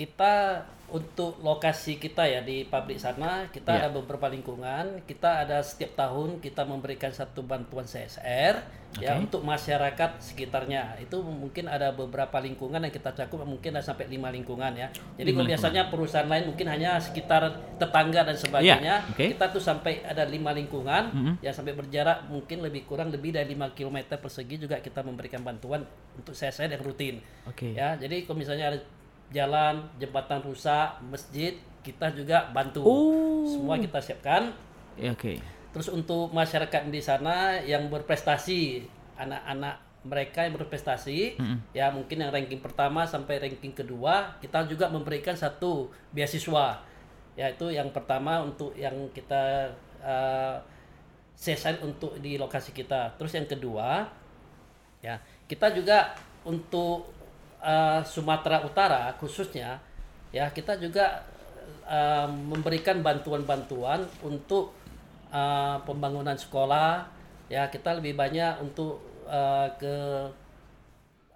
[0.00, 3.80] kita untuk lokasi kita ya di pabrik sana kita Iya.
[3.84, 8.58] ada beberapa lingkungan kita ada setiap tahun kita memberikan satu bantuan CSR
[8.98, 9.22] ya Oke.
[9.22, 14.34] untuk masyarakat sekitarnya itu mungkin ada beberapa lingkungan yang kita cakup mungkin ada sampai lima
[14.34, 17.42] lingkungan ya jadi Lima kalau biasanya perusahaan lain mungkin hanya sekitar
[17.78, 19.24] tetangga dan sebagainya Iya, oke.
[19.38, 21.32] kita tuh sampai ada lima lingkungan Mhm.
[21.38, 25.86] ya sampai berjarak mungkin lebih kurang lebih dari 5 km persegi juga kita memberikan bantuan
[26.18, 27.78] untuk CSR yang rutin Oke.
[27.78, 28.80] ya jadi kalau misalnya ada
[29.30, 32.84] jalan jembatan rusak masjid kita juga bantu.
[32.84, 33.46] Oh.
[33.48, 34.52] semua kita siapkan.
[35.00, 35.40] Ya, Oke.
[35.72, 38.84] terus untuk masyarakat di sana yang berprestasi
[39.16, 41.36] anak-anak mereka yang berprestasi
[41.76, 46.82] ya mungkin yang ranking pertama sampai ranking kedua kita juga memberikan satu beasiswa.
[47.38, 49.72] Yaitu yang pertama untuk yang kita
[50.04, 50.58] uh,
[51.80, 53.16] untuk di lokasi kita.
[53.16, 54.20] Terus yang kedua
[55.00, 55.16] Ya,
[55.48, 56.12] kita juga
[56.44, 57.08] untuk
[57.60, 59.80] uh, Sumatera Utara khususnya
[60.30, 61.24] ya kita juga
[61.86, 64.74] uh, memberikan bantuan-bantuan untuk
[65.30, 67.06] uh, pembangunan sekolah
[67.50, 69.94] ya kita lebih banyak untuk uh, ke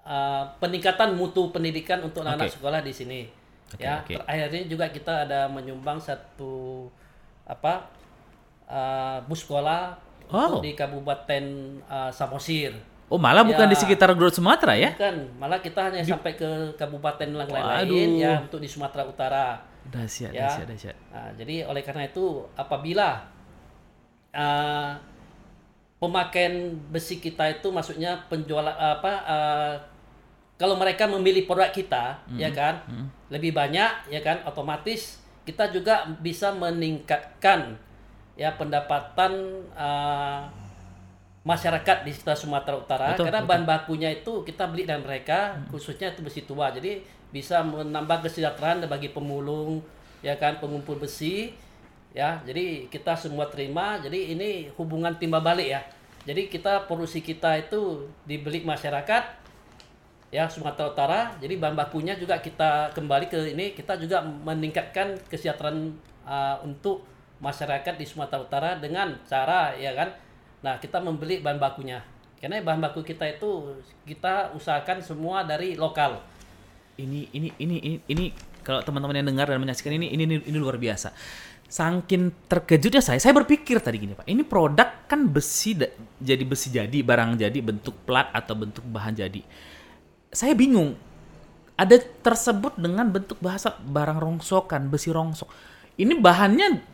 [0.07, 2.57] uh, peningkatan mutu pendidikan untuk anak-anak okay.
[2.57, 3.21] sekolah di sini
[3.75, 4.17] okay, ya okay.
[4.25, 6.87] akhirnya juga kita ada menyumbang satu
[7.45, 7.91] apa
[8.71, 9.99] uh, bus sekolah
[10.31, 10.63] oh.
[10.63, 11.45] di Kabupaten
[11.91, 13.81] uh, Samosir Oh malah bukan di ya.
[13.85, 14.97] sekitar Garut Sumatera ya?
[14.97, 16.09] Bukan, malah kita hanya di...
[16.09, 19.61] sampai ke kabupaten yang lain-lain ya untuk di Sumatera Utara.
[19.85, 20.49] Dahsyat, ya.
[20.49, 20.97] dahsyat, dahsyat.
[21.13, 23.29] Nah, jadi oleh karena itu apabila
[24.33, 24.97] uh,
[26.01, 29.75] pemakaian besi kita itu maksudnya penjualan apa uh,
[30.57, 32.39] kalau mereka memilih produk kita mm -hmm.
[32.41, 33.07] ya kan mm -hmm.
[33.33, 37.77] lebih banyak ya kan otomatis kita juga bisa meningkatkan
[38.35, 40.49] ya pendapatan uh,
[41.45, 43.51] masyarakat di sekitar Sumatera Utara betul, karena betul.
[43.53, 45.69] bahan bakunya itu kita beli dari mereka hmm.
[45.69, 46.73] khususnya itu besi tua.
[46.73, 49.85] Jadi bisa menambah kesejahteraan bagi pemulung
[50.25, 51.53] ya kan pengumpul besi
[52.17, 52.41] ya.
[52.49, 54.01] Jadi kita semua terima.
[54.01, 55.85] Jadi ini hubungan timba balik ya.
[56.25, 59.45] Jadi kita produksi kita itu dibeli masyarakat
[60.33, 61.21] ya Sumatera Utara.
[61.45, 65.93] Jadi bahan bakunya juga kita kembali ke ini kita juga meningkatkan kesejahteraan
[66.25, 67.05] uh, untuk
[67.45, 70.09] masyarakat di Sumatera Utara dengan cara ya kan
[70.65, 72.01] Nah, kita membeli bahan bakunya.
[72.41, 73.77] Karena bahan baku kita itu
[74.09, 76.25] kita usahakan semua dari lokal.
[76.97, 78.25] Ini ini ini ini, ini
[78.65, 81.13] kalau teman-teman yang dengar dan menyaksikan ini ini ini, ini luar biasa.
[81.69, 85.75] Saking terkejutnya saya, saya berpikir tadi gini Pak, ini produk kan besi
[86.21, 89.43] jadi besi jadi, barang jadi, bentuk plat atau bentuk bahan jadi.
[90.31, 90.95] Saya bingung,
[91.75, 95.51] ada tersebut dengan bentuk bahasa barang rongsokan, besi rongsok.
[95.99, 96.94] Ini bahannya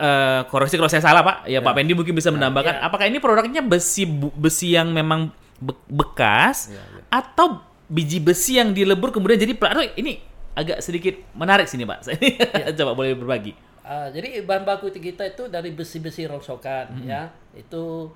[0.00, 1.64] uh, koreksi kalau saya salah pak ya, ya.
[1.64, 2.86] Pak Pendi mungkin bisa menambahkan ya.
[2.86, 5.30] apakah ini produknya besi besi yang memang
[5.60, 7.02] be bekas ya, ya.
[7.10, 10.18] atau biji besi yang dilebur kemudian jadi plat ini
[10.54, 12.72] agak sedikit menarik sini pak saya ya.
[12.74, 13.52] coba boleh berbagi
[13.86, 17.06] uh, jadi bahan baku kita itu dari besi-besi rongsokan -hmm.
[17.06, 18.10] ya itu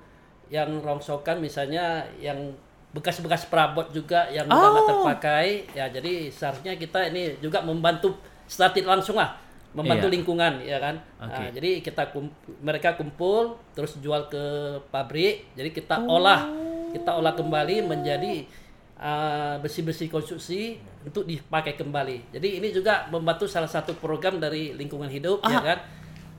[0.49, 2.57] yang rongsokan misalnya yang
[2.89, 4.57] bekas-bekas perabot juga yang oh.
[4.57, 8.17] udah terpakai ya jadi seharusnya kita ini juga membantu
[8.49, 9.37] statit langsung lah
[9.69, 10.13] membantu iya.
[10.17, 11.45] lingkungan ya kan okay.
[11.45, 12.25] nah, jadi kita kum
[12.65, 14.43] mereka kumpul terus jual ke
[14.89, 16.17] pabrik jadi kita oh.
[16.17, 16.49] olah
[16.89, 18.49] kita olah kembali menjadi
[18.97, 24.73] uh, besi-besi uh, konstruksi untuk dipakai kembali jadi ini juga membantu salah satu program dari
[24.73, 25.53] lingkungan hidup ya ah.
[25.53, 25.79] ya kan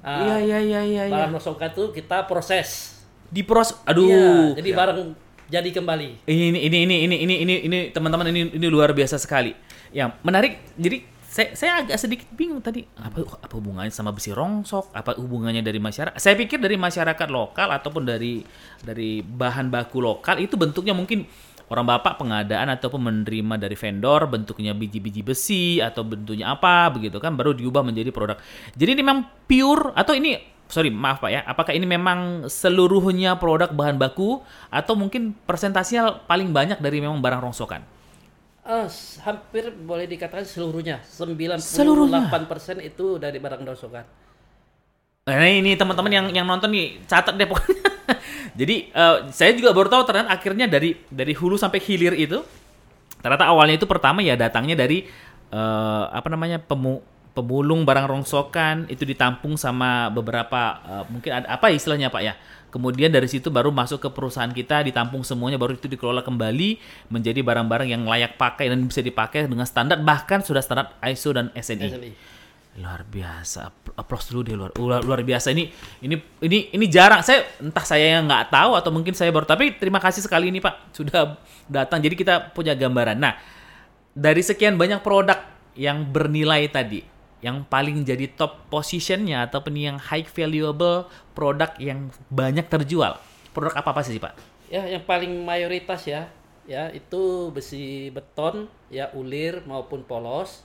[0.02, 2.98] uh, iya iya iya iya barang nosoka itu kita proses
[3.30, 4.76] diproses aduh iya, jadi ya.
[4.76, 4.98] barang
[5.50, 9.54] jadi kembali ini ini ini ini ini ini ini teman-teman ini ini luar biasa sekali
[9.94, 12.82] yang menarik jadi saya saya agak sedikit bingung tadi.
[12.98, 14.90] Apa apa hubungannya sama besi rongsok?
[14.90, 16.18] Apa hubungannya dari masyarakat?
[16.18, 18.42] Saya pikir dari masyarakat lokal ataupun dari
[18.82, 21.22] dari bahan baku lokal itu bentuknya mungkin
[21.70, 27.38] orang bapak pengadaan ataupun menerima dari vendor bentuknya biji-biji besi atau bentuknya apa begitu kan
[27.38, 28.34] baru diubah menjadi produk.
[28.74, 30.34] Jadi ini memang pure atau ini
[30.66, 36.50] sorry maaf pak ya apakah ini memang seluruhnya produk bahan baku atau mungkin persentasinya paling
[36.50, 37.99] banyak dari memang barang rongsokan
[38.60, 38.84] Uh,
[39.24, 42.28] hampir boleh dikatakan seluruhnya 98% seluruhnya.
[42.84, 44.04] itu dari barang rongsokan.
[45.24, 47.80] Nah ini teman-teman yang yang nonton nih catat deh pokoknya.
[48.60, 52.44] Jadi uh, saya juga baru tahu ternyata akhirnya dari dari hulu sampai hilir itu
[53.20, 55.08] ternyata awalnya itu pertama ya datangnya dari
[55.52, 61.70] uh, apa namanya pemu pemulung barang rongsokan itu ditampung sama beberapa uh, mungkin ada apa
[61.70, 62.34] istilahnya Pak ya
[62.70, 66.78] Kemudian dari situ baru masuk ke perusahaan kita, ditampung semuanya, baru itu dikelola kembali
[67.10, 71.50] menjadi barang-barang yang layak pakai dan bisa dipakai dengan standar bahkan sudah standar ISO dan
[71.50, 71.90] SNI.
[71.90, 72.12] SNI.
[72.78, 75.66] Luar biasa, aplaus dulu deh luar, luar luar biasa ini
[76.06, 79.74] ini ini ini jarang saya entah saya yang nggak tahu atau mungkin saya baru tapi
[79.74, 81.34] terima kasih sekali ini Pak sudah
[81.66, 83.18] datang jadi kita punya gambaran.
[83.18, 83.34] Nah
[84.14, 85.42] dari sekian banyak produk
[85.74, 87.09] yang bernilai tadi
[87.40, 93.16] yang paling jadi top positionnya ataupun yang high valuable produk yang banyak terjual
[93.50, 94.34] produk apa apa sih pak?
[94.70, 96.30] Ya yang paling mayoritas ya
[96.68, 100.62] ya itu besi beton ya ulir maupun polos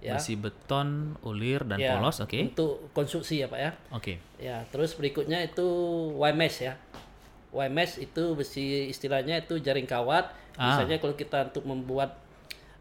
[0.00, 0.16] ya.
[0.18, 2.32] Besi beton, ulir dan ya, polos, oke.
[2.32, 2.42] Okay.
[2.50, 3.70] Untuk konstruksi ya pak ya.
[3.92, 4.02] Oke.
[4.02, 4.16] Okay.
[4.42, 5.66] Ya terus berikutnya itu
[6.16, 6.74] YMS ya.
[7.52, 10.32] YMS itu besi istilahnya itu jaring kawat.
[10.56, 10.74] Ah.
[10.74, 12.16] Misalnya kalau kita untuk membuat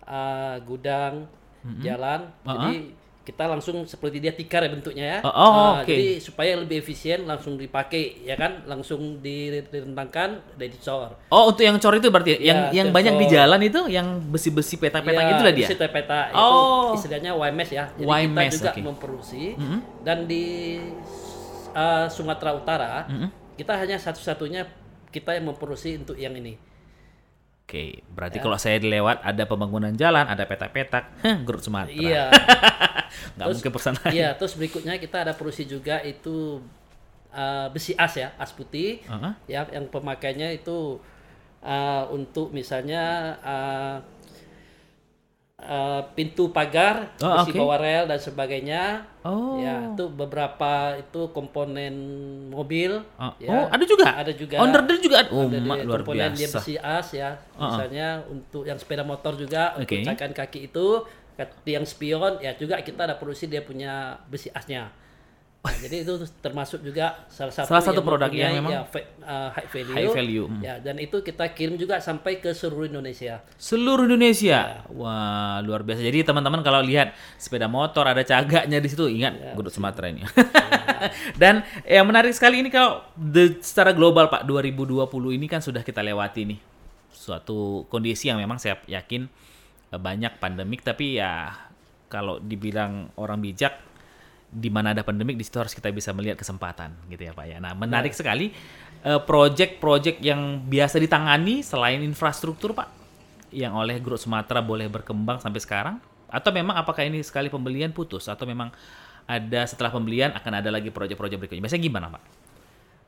[0.08, 1.28] uh, gudang,
[1.62, 1.82] mm -hmm.
[1.84, 2.52] jalan, uh -huh.
[2.56, 2.74] jadi
[3.22, 5.18] kita langsung seperti dia tikar ya bentuknya ya.
[5.22, 5.94] Oh, oh uh, okay.
[5.94, 11.14] Jadi supaya lebih efisien langsung dipakai ya kan, langsung direntangkan dan dicor.
[11.30, 13.22] Oh, untuk yang cor itu berarti ya, yang yang banyak cor.
[13.22, 15.68] di jalan itu yang besi-besi peta-peta ya, itu lah dia.
[15.70, 16.98] Besi peta oh.
[16.98, 17.86] itu istilahnya YMS ya.
[17.94, 18.84] Jadi YMS, kita juga okay.
[18.90, 19.80] memproduksi mm -hmm.
[20.02, 20.46] dan di
[21.78, 23.30] uh, Sumatera Utara mm -hmm.
[23.62, 24.66] kita hanya satu-satunya
[25.14, 26.71] kita yang memproduksi untuk yang ini.
[27.62, 28.44] Oke, berarti ya.
[28.44, 31.96] kalau saya lewat ada pembangunan jalan, ada petak-petak, grup Sumatera.
[31.96, 32.26] Iya.
[33.40, 36.60] Nggak terus, mungkin pesan Iya, terus berikutnya kita ada produksi juga itu
[37.32, 39.34] uh, besi as ya, as putih, uh -huh.
[39.48, 41.00] ya, yang pemakainya itu
[41.64, 43.98] uh, untuk misalnya uh,
[45.62, 47.60] uh, pintu pagar, oh, besi okay.
[47.62, 49.06] bawah rel dan sebagainya.
[49.22, 49.62] Oh.
[49.62, 51.94] Ya, itu beberapa itu komponen
[52.50, 53.02] mobil.
[53.16, 53.50] Uh, ya.
[53.50, 54.08] Oh, ada juga.
[54.18, 54.58] Ada juga.
[54.58, 55.18] Under juga.
[55.30, 56.38] Oh, ada mak, luar komponen biasa.
[56.38, 57.30] dia besi as ya.
[57.54, 57.66] Uh -uh.
[57.70, 60.02] Misalnya untuk yang sepeda motor juga okay.
[60.02, 60.88] untuk cakan kaki itu,
[61.66, 64.92] yang spion ya juga kita ada produksi dia punya besi asnya.
[65.62, 68.84] Nah, jadi itu termasuk juga salah satu salah satu produk yang memang ya,
[69.22, 69.94] uh, high value.
[69.94, 70.46] High value.
[70.50, 70.62] Hmm.
[70.66, 73.46] Ya, dan itu kita kirim juga sampai ke seluruh Indonesia.
[73.62, 74.82] Seluruh Indonesia.
[74.82, 74.90] Ya.
[74.90, 76.02] Wah, luar biasa.
[76.02, 80.26] Jadi teman-teman kalau lihat sepeda motor ada cagaknya di situ, ingat ya, Gudut Sumatera ini.
[80.26, 80.30] Ya.
[81.42, 84.98] dan yang menarik sekali ini kalau the, secara global Pak 2020
[85.38, 86.60] ini kan sudah kita lewati nih.
[87.14, 89.30] Suatu kondisi yang memang saya yakin
[89.94, 91.54] eh, banyak pandemik tapi ya
[92.10, 93.91] kalau dibilang orang bijak
[94.52, 97.58] di mana ada pandemik di situ harus kita bisa melihat kesempatan gitu ya Pak ya.
[97.64, 98.20] Nah, menarik nah.
[98.20, 98.52] sekali
[99.08, 102.92] uh, project-project yang biasa ditangani selain infrastruktur Pak
[103.56, 105.96] yang oleh Grup Sumatera boleh berkembang sampai sekarang
[106.28, 108.72] atau memang apakah ini sekali pembelian putus atau memang
[109.28, 111.64] ada setelah pembelian akan ada lagi proyek-proyek berikutnya.
[111.64, 112.24] Biasanya gimana, Pak?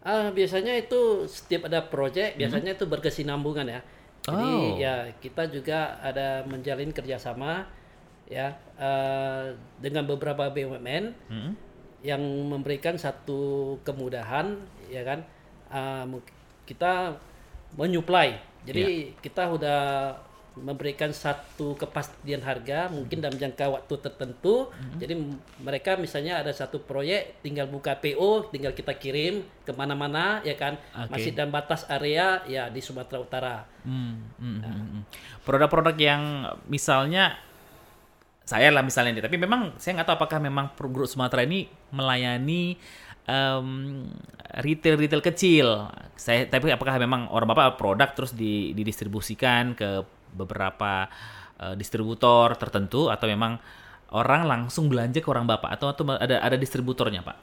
[0.04, 2.78] Uh, biasanya itu setiap ada proyek biasanya hmm.
[2.80, 3.82] itu berkesinambungan ya.
[4.24, 4.80] Jadi oh.
[4.80, 7.68] ya kita juga ada menjalin kerjasama
[8.28, 9.52] ya uh,
[9.84, 11.52] dengan beberapa BUMN hmm.
[12.04, 14.58] yang memberikan satu kemudahan
[14.88, 15.20] ya kan
[15.72, 16.06] uh,
[16.64, 17.20] kita
[17.76, 19.20] menyuplai jadi yeah.
[19.20, 19.82] kita udah
[20.54, 25.02] memberikan satu kepastian harga mungkin dalam jangka waktu tertentu hmm.
[25.02, 25.14] jadi
[25.66, 30.78] mereka misalnya ada satu proyek tinggal buka PO tinggal kita kirim ke mana-mana ya kan
[30.94, 31.10] okay.
[31.10, 34.14] masih dalam batas area ya di Sumatera Utara hmm.
[34.38, 34.58] Hmm.
[34.62, 35.04] Nah.
[35.42, 36.22] produk-produk yang
[36.70, 37.34] misalnya
[38.54, 42.78] saya lah misalnya ini tapi memang saya nggak tahu apakah memang grup Sumatera ini melayani
[43.28, 44.06] um,
[44.62, 45.68] retail retail kecil.
[46.14, 51.08] Saya tapi apakah memang orang bapak produk terus di, didistribusikan ke beberapa
[51.62, 53.58] uh, distributor tertentu atau memang
[54.14, 55.74] orang langsung belanja ke orang bapak?
[55.74, 57.38] Atau atau ada ada distributornya pak?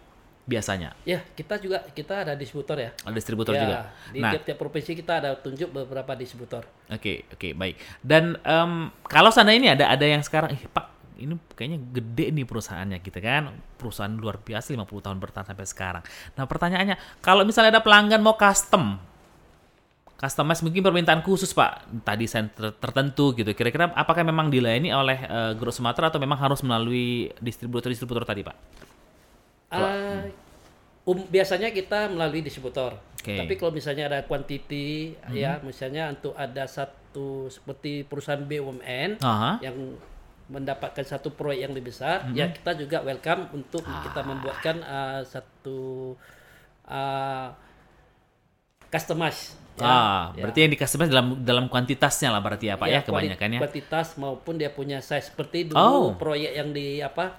[0.51, 0.96] Biasanya?
[1.07, 2.90] Ya kita juga kita ada distributor ya.
[3.07, 3.77] Ada distributor ya, juga?
[4.11, 6.66] di nah, tiap-tiap provinsi kita ada tunjuk beberapa distributor.
[6.90, 7.77] Oke okay, oke okay, baik.
[8.03, 10.80] Dan um, kalau sana ini ada ada yang sekarang eh, pak
[11.20, 16.02] ini kayaknya gede nih perusahaannya gitu kan perusahaan luar biasa 50 tahun bertahan sampai sekarang
[16.35, 18.98] nah pertanyaannya kalau misalnya ada pelanggan mau custom
[20.20, 25.52] customize mungkin permintaan khusus pak tadi saya tertentu gitu kira-kira apakah memang dilayani oleh uh,
[25.56, 28.56] Grup Sumatera atau memang harus melalui distributor-distributor tadi pak?
[29.72, 30.28] Uh,
[31.09, 33.00] um, biasanya kita melalui distributor.
[33.16, 33.40] Okay.
[33.40, 35.40] Tapi kalau misalnya ada quantity mm -hmm.
[35.40, 39.54] ya misalnya untuk ada satu seperti perusahaan BUMN uh -huh.
[39.64, 39.76] yang
[40.51, 42.39] mendapatkan satu proyek yang lebih besar, mm -hmm.
[42.43, 44.03] ya kita juga welcome untuk ah.
[44.03, 45.79] kita membuatkan uh, satu
[46.91, 47.49] uh,
[48.91, 49.55] customize.
[49.79, 50.45] Ya, ah, ya.
[50.45, 53.61] berarti yang di customize dalam dalam kuantitasnya lah berarti ya Pak ya, ya kebanyakan ya.
[53.63, 56.19] Kuantitas maupun dia punya size seperti dulu oh.
[56.19, 57.39] proyek yang di apa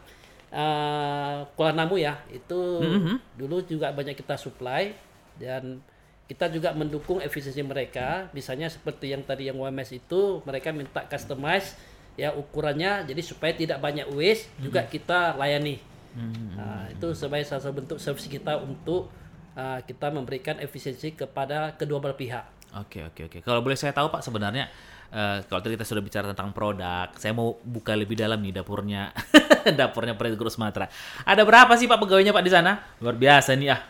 [0.55, 3.15] uh, Kuala Namu ya, itu mm -hmm.
[3.35, 4.95] dulu juga banyak kita supply
[5.35, 5.83] dan
[6.31, 11.75] kita juga mendukung efisiensi mereka, misalnya seperti yang tadi yang WMS itu mereka minta customize
[12.19, 14.61] ya ukurannya jadi supaya tidak banyak waste hmm.
[14.67, 15.79] juga kita layani.
[16.11, 16.59] Hmm.
[16.59, 19.07] Nah, itu sebagai salah satu bentuk service kita untuk
[19.55, 22.45] uh, kita memberikan efisiensi kepada kedua belah pihak.
[22.83, 23.37] Oke oke oke.
[23.43, 24.71] Kalau boleh saya tahu Pak sebenarnya
[25.11, 29.11] uh, kalau tadi kita sudah bicara tentang produk, saya mau buka lebih dalam nih dapurnya
[29.79, 30.87] dapurnya Guru Sumatera.
[31.27, 32.79] Ada berapa sih Pak pegawainya Pak di sana?
[33.03, 33.81] Luar biasa nih ah.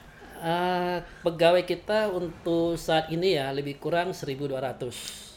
[0.41, 5.30] Uh, pegawai kita untuk saat ini ya lebih kurang 1.200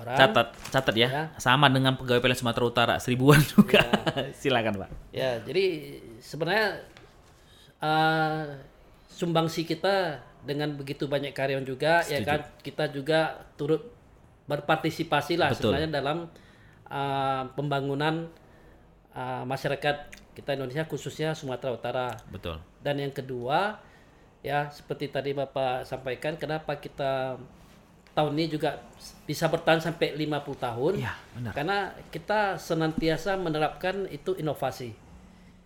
[0.00, 0.16] orang.
[0.18, 1.08] Catat, catat ya.
[1.08, 1.24] ya.
[1.38, 3.82] Sama dengan pegawai PLN Sumatera Utara seribuan juga.
[3.82, 4.30] Ya.
[4.34, 4.90] Silakan pak.
[5.14, 5.64] Ya, jadi
[6.18, 6.82] sebenarnya
[7.82, 8.42] uh,
[9.10, 12.20] sumbangsi kita dengan begitu banyak karyawan juga, ya Setuju.
[12.20, 13.20] ya kan kita juga
[13.56, 13.94] turut
[14.44, 15.72] berpartisipasi lah Betul.
[15.72, 16.18] sebenarnya dalam
[16.92, 18.28] uh, pembangunan
[19.16, 22.08] uh, masyarakat kita Indonesia khususnya Sumatera Utara.
[22.28, 22.60] Betul.
[22.84, 23.80] Dan yang kedua
[24.44, 27.40] ya seperti tadi Bapak sampaikan kenapa kita
[28.14, 28.80] tahun ini juga
[29.26, 30.92] bisa bertahan sampai 50 tahun.
[31.02, 31.52] Ya, benar.
[31.52, 31.78] Karena
[32.14, 34.94] kita senantiasa menerapkan itu inovasi.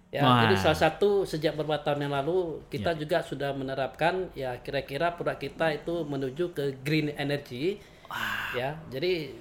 [0.09, 0.49] Ya, Wah.
[0.49, 2.99] jadi salah satu sejak beberapa tahun yang lalu kita ya.
[3.05, 7.77] juga sudah menerapkan ya kira-kira produk kita itu menuju ke green energy.
[8.09, 8.57] Wah.
[8.57, 9.37] Ya, jadi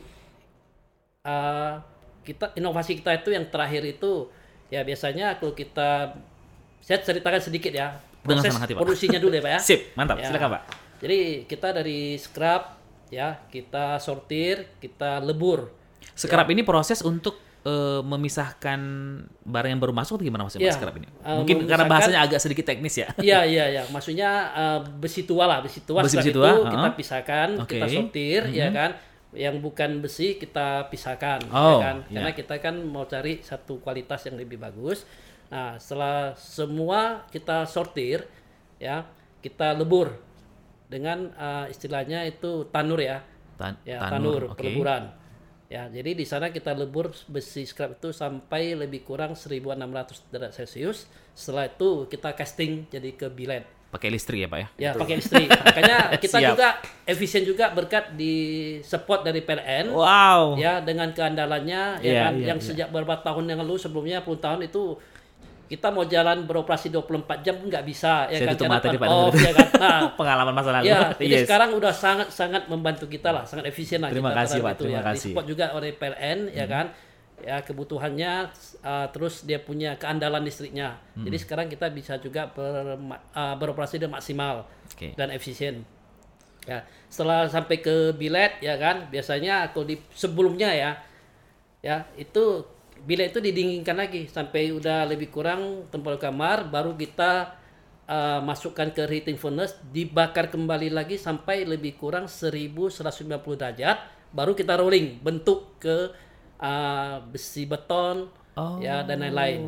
[1.23, 1.79] uh,
[2.27, 4.27] kita inovasi kita itu yang terakhir itu
[4.67, 6.19] ya biasanya kalau kita
[6.83, 9.59] saya ceritakan sedikit ya proses hati, produksinya dulu ya Pak ya.
[9.71, 10.19] Sip, mantap.
[10.19, 10.27] Ya.
[10.27, 10.63] Silakan Pak
[10.97, 12.76] Jadi kita dari scrap
[13.09, 15.71] ya, kita sortir, kita lebur.
[16.17, 16.53] Scrap ya.
[16.57, 18.79] ini proses untuk uh, memisahkan
[19.43, 21.09] barang yang baru masuk atau gimana maksudnya ya, scrap ini?
[21.21, 23.07] Uh, Mungkin karena bahasanya agak sedikit teknis ya.
[23.19, 23.83] Iya, iya, iya.
[23.91, 27.79] Maksudnya uh, besi tua lah, besi tua besi, besi tua, itu uh, kita pisahkan, okay.
[27.79, 28.61] kita sortir uh -huh.
[28.61, 28.91] ya kan.
[29.35, 31.97] Yang bukan besi kita pisahkan ya oh, ya kan.
[32.07, 32.37] Karena yeah.
[32.39, 35.03] kita kan mau cari satu kualitas yang lebih bagus.
[35.47, 38.23] Nah, setelah semua kita sortir
[38.79, 39.07] ya,
[39.43, 40.26] kita lebur
[40.87, 43.23] dengan uh, istilahnya itu tanur ya.
[43.59, 44.59] Tan ya, tanur, tanur okay.
[44.71, 45.03] peleburan.
[45.67, 51.11] Ya, jadi di sana kita lebur besi scrap itu sampai lebih kurang 1600 derajat Celcius.
[51.35, 53.67] Setelah itu kita casting jadi ke bilet.
[53.87, 54.67] Pakai listrik ya, Pak ya?
[54.79, 55.47] Ya, pakai listrik.
[55.67, 58.35] Makanya kita juga efisien juga berkat di
[58.83, 59.91] support dari PLN.
[59.91, 60.55] Wow.
[60.55, 62.67] Ya, dengan keandalannya ya yeah, kan yeah, yang yeah.
[62.67, 64.95] sejak beberapa tahun yang lalu sebelumnya puluh tahun itu
[65.67, 68.55] kita mau jalan beroperasi 24 jam nggak bisa ya Saya kan?
[68.55, 69.67] karena tadi, off ya kan?
[69.75, 70.87] Nah, pengalaman masa lalu.
[70.87, 71.45] Ya jadi yes.
[71.45, 74.73] sekarang udah sangat sangat membantu kita lah sangat efisien lah terima kita kasih pak.
[74.79, 75.07] Terima ya.
[75.11, 75.31] kasih.
[75.35, 76.57] Support juga oleh PLN ya hmm.
[76.57, 76.85] ya kan?
[77.37, 78.31] Ya kebutuhannya
[78.81, 81.03] uh, terus dia punya keandalan listriknya.
[81.13, 81.27] Hmm.
[81.27, 82.97] jadi sekarang kita bisa juga ber,
[83.35, 85.13] uh, beroperasi dengan maksimal okay.
[85.19, 85.83] dan efisien.
[86.63, 89.11] Ya setelah sampai ke bilet ya kan?
[89.11, 90.91] Biasanya kalau di sebelumnya ya
[91.83, 92.76] ya itu
[93.07, 97.55] bila itu didinginkan lagi sampai udah lebih kurang temperatur kamar baru kita
[98.03, 103.23] uh, masukkan ke heating furnace dibakar kembali lagi sampai lebih kurang 1150
[103.55, 103.97] derajat
[104.35, 106.11] baru kita rolling bentuk ke
[106.59, 108.27] uh, besi beton
[108.59, 108.83] oh.
[108.83, 109.63] ya dan lain-lain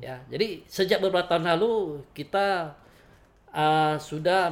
[0.00, 2.72] ya jadi sejak beberapa tahun lalu kita
[3.52, 4.48] uh, sudah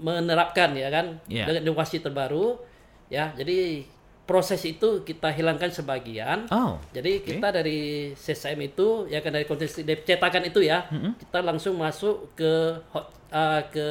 [0.00, 1.44] menerapkan ya kan yeah.
[1.44, 2.56] dengan inovasi terbaru
[3.12, 3.84] ya jadi
[4.28, 6.44] proses itu kita hilangkan sebagian.
[6.52, 7.40] Oh, Jadi okay.
[7.40, 11.12] kita dari CCM itu ya kan dari kondisi cetakan itu ya, mm-hmm.
[11.24, 13.88] kita langsung masuk ke hot, uh, ke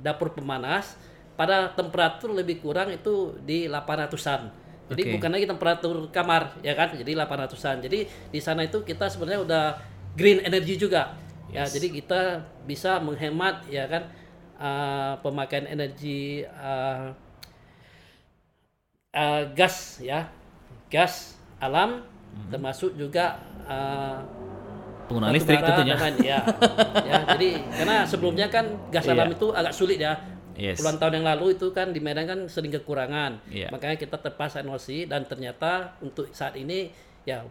[0.00, 0.96] dapur pemanas
[1.36, 4.48] pada temperatur lebih kurang itu di 800-an.
[4.88, 5.12] Jadi okay.
[5.20, 7.84] bukan lagi temperatur kamar ya kan, jadi 800-an.
[7.84, 9.64] Jadi di sana itu kita sebenarnya udah
[10.16, 11.12] green energy juga.
[11.52, 11.76] Ya, yes.
[11.76, 12.20] Ya, jadi kita
[12.64, 14.08] bisa menghemat ya kan
[14.56, 17.12] uh, pemakaian energi uh,
[19.14, 20.28] uh, gas ya
[20.92, 22.50] gas alam hmm.
[22.52, 24.20] termasuk juga uh,
[25.08, 26.38] penggunaan listrik tentunya dengan, ya
[27.08, 27.48] ya jadi
[27.80, 29.16] karena sebelumnya kan gas iya.
[29.16, 30.20] alam itu agak sulit ya
[30.52, 30.76] yes.
[30.80, 33.72] puluhan tahun yang lalu itu kan di Medan kan sering kekurangan yeah.
[33.72, 36.92] makanya kita terpaksa inovasi dan ternyata untuk saat ini
[37.24, 37.44] ya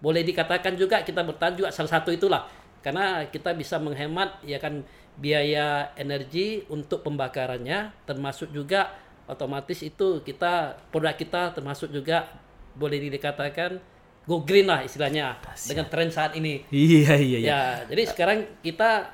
[0.00, 2.46] boleh dikatakan juga kita bertahan juga salah satu itulah
[2.80, 4.80] karena kita bisa menghemat ya kan
[5.20, 8.88] biaya energi untuk pembakarannya termasuk juga
[9.30, 12.26] otomatis itu kita produk kita termasuk juga
[12.74, 13.78] boleh dikatakan
[14.26, 15.74] go green lah istilahnya Asyik.
[15.74, 16.62] dengan tren saat ini.
[16.70, 17.38] Iya iya iya.
[17.50, 19.10] Ya, jadi sekarang kita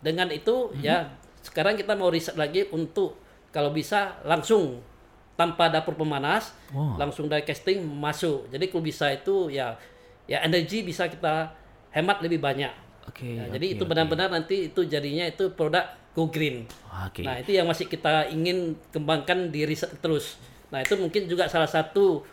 [0.00, 0.84] dengan itu hmm.
[0.84, 1.10] ya
[1.42, 3.16] sekarang kita mau riset lagi untuk
[3.50, 4.80] kalau bisa langsung
[5.36, 6.96] tanpa dapur pemanas, wow.
[6.96, 8.48] langsung dari casting masuk.
[8.48, 9.76] Jadi kalau bisa itu ya
[10.24, 11.52] ya energi bisa kita
[11.92, 12.72] hemat lebih banyak.
[13.06, 13.22] Oke.
[13.22, 14.36] Okay, ya, okay, jadi itu benar-benar okay.
[14.40, 15.86] nanti itu jadinya itu produk
[16.16, 16.64] go green.
[17.12, 17.28] Okay.
[17.28, 20.40] Nah, itu yang masih kita ingin kembangkan di riset terus.
[20.72, 22.24] Nah, itu mungkin juga salah satu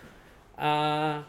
[0.56, 1.20] uh,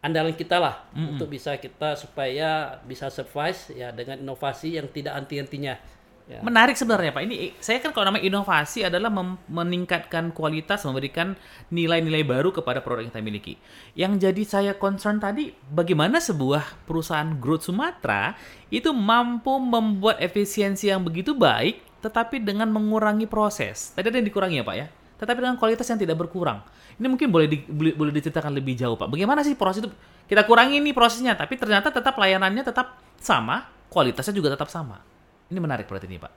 [0.00, 1.10] andalan kita lah mm -hmm.
[1.12, 5.76] untuk bisa kita supaya bisa survive ya dengan inovasi yang tidak anti-antinya.
[6.24, 6.40] Ya.
[6.40, 7.22] Menarik sebenarnya Pak.
[7.28, 9.12] Ini saya kan kalau namanya inovasi adalah
[9.44, 11.36] meningkatkan kualitas, memberikan
[11.68, 13.54] nilai-nilai baru kepada produk yang kita miliki.
[13.92, 18.32] Yang jadi saya concern tadi, bagaimana sebuah perusahaan growth Sumatera
[18.72, 23.92] itu mampu membuat efisiensi yang begitu baik, tetapi dengan mengurangi proses.
[23.92, 24.86] Tadi ada yang dikurangi ya Pak ya,
[25.20, 26.64] tetapi dengan kualitas yang tidak berkurang.
[26.96, 29.12] Ini mungkin boleh di, boleh diceritakan lebih jauh Pak.
[29.12, 29.92] Bagaimana sih proses itu?
[30.24, 35.12] Kita kurangi ini prosesnya, tapi ternyata tetap layanannya tetap sama, kualitasnya juga tetap sama.
[35.50, 36.32] Ini menarik berarti ini Pak.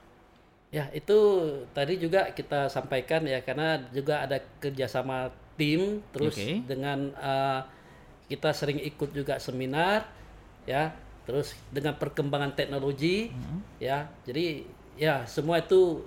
[0.68, 1.20] Ya itu
[1.72, 6.60] tadi juga kita sampaikan ya karena juga ada kerjasama tim terus okay.
[6.68, 7.64] dengan uh,
[8.28, 10.06] kita sering ikut juga seminar
[10.68, 10.92] ya
[11.24, 13.60] terus dengan perkembangan teknologi mm -hmm.
[13.80, 14.68] ya jadi
[15.00, 16.04] ya semua itu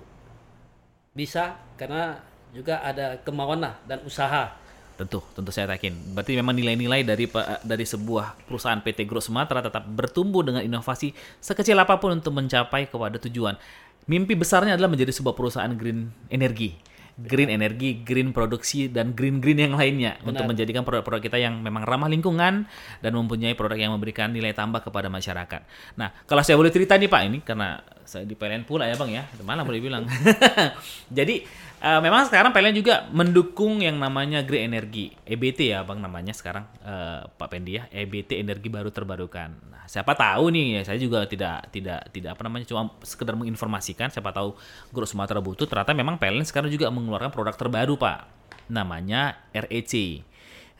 [1.11, 2.21] bisa karena
[2.53, 4.60] juga ada kemauan lah dan usaha
[5.01, 6.13] Tentu, tentu saya yakin.
[6.13, 7.25] Berarti memang nilai-nilai dari
[7.65, 11.09] dari sebuah perusahaan PT Gro Sumatera tetap bertumbuh dengan inovasi
[11.41, 13.57] sekecil apa pun untuk mencapai kepada tujuan.
[14.05, 16.77] Mimpi besarnya adalah menjadi sebuah perusahaan green energi,
[17.17, 20.29] green energi, green produksi dan green green yang lainnya Benar.
[20.37, 22.65] untuk menjadikan produk-produk kita yang memang ramah lingkungan
[23.01, 25.61] dan mempunyai produk yang memberikan nilai tambah kepada masyarakat.
[25.97, 27.81] Nah, kalau saya boleh cerita nih Pak ini karena
[28.27, 30.03] di PLN pula ya bang ya, mana boleh bilang.
[31.17, 31.47] Jadi
[31.79, 36.67] uh, memang sekarang PLN juga mendukung yang namanya green energy, EBT ya bang namanya sekarang.
[36.83, 39.55] Uh, Pak Pendi ya, EBT energi baru terbarukan.
[39.71, 44.11] Nah, siapa tahu nih ya saya juga tidak tidak tidak apa namanya cuma sekedar menginformasikan,
[44.11, 44.57] siapa tahu
[44.91, 48.19] Grup Sumatera butuh ternyata memang PLN sekarang juga mengeluarkan produk terbaru Pak,
[48.67, 50.25] namanya REC,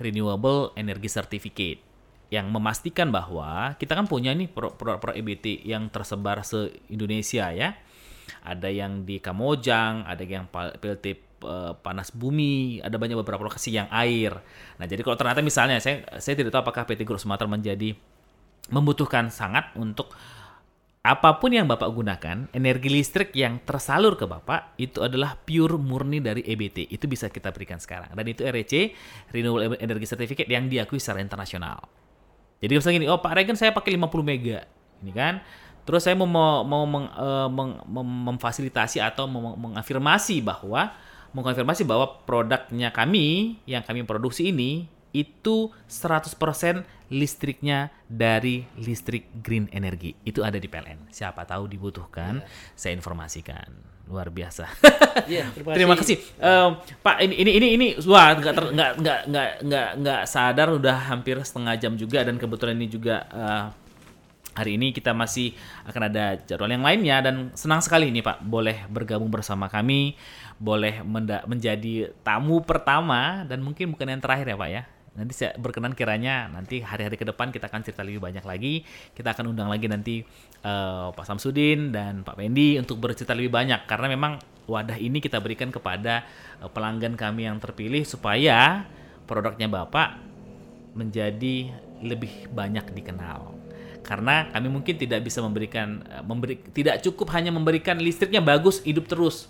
[0.01, 1.90] Renewable Energy Certificate
[2.31, 7.75] yang memastikan bahwa kita kan punya nih produk-produk EBT yang tersebar se-Indonesia ya
[8.41, 13.91] ada yang di Kamojang, ada yang PLT eh, panas bumi, ada banyak beberapa lokasi yang
[13.91, 14.33] air.
[14.79, 17.93] Nah, jadi kalau ternyata misalnya saya saya tidak tahu apakah PT Group Sumatera menjadi
[18.71, 20.13] membutuhkan sangat untuk
[21.01, 26.21] apa pun yang Bapak gunakan, energi listrik yang tersalur ke Bapak itu adalah pure murni
[26.21, 26.93] dari EBT.
[26.93, 28.13] Itu bisa kita berikan sekarang.
[28.13, 28.93] Dan itu REC,
[29.33, 31.89] Renewable Energy Certificate yang diakui secara internasional.
[32.61, 34.69] Jadi misalnya gini, oh Pak Regen saya pakai 50 mega.
[35.01, 35.41] Ini kan
[35.81, 40.93] Terus saya mau mau meng, uh, meng, mem, memfasilitasi atau mem, mengafirmasi bahwa
[41.33, 46.37] mengkonfirmasi bahwa produknya kami yang kami produksi ini itu 100%
[47.11, 50.15] listriknya dari listrik green energy.
[50.23, 51.11] Itu ada di PLN.
[51.11, 52.71] Siapa tahu dibutuhkan, yeah.
[52.77, 53.67] saya informasikan.
[54.11, 54.67] Luar biasa.
[55.31, 55.77] yeah, terima kasih.
[55.79, 56.17] terima kasih.
[56.35, 60.97] Uh, Pak ini ini ini ini wah nggak nggak nggak nggak nggak nggak sadar udah
[61.07, 63.65] hampir setengah jam juga dan kebetulan ini juga uh,
[64.51, 65.55] hari ini kita masih
[65.87, 70.19] akan ada jadwal yang lainnya dan senang sekali ini Pak boleh bergabung bersama kami,
[70.59, 70.99] boleh
[71.47, 74.83] menjadi tamu pertama dan mungkin bukan yang terakhir ya Pak ya.
[75.11, 78.87] Nanti saya berkenan kiranya nanti hari-hari ke depan kita akan cerita lebih banyak lagi.
[79.11, 80.23] Kita akan undang lagi nanti
[80.63, 83.83] uh, Pak Samsudin dan Pak Pendi untuk bercerita lebih banyak.
[83.91, 84.39] Karena memang
[84.71, 86.23] wadah ini kita berikan kepada
[86.63, 88.87] uh, pelanggan kami yang terpilih supaya
[89.27, 90.15] produknya Bapak
[90.95, 93.51] menjadi lebih banyak dikenal.
[94.01, 99.05] Karena kami mungkin tidak bisa memberikan eh, memberi tidak cukup hanya memberikan listriknya bagus hidup
[99.05, 99.45] terus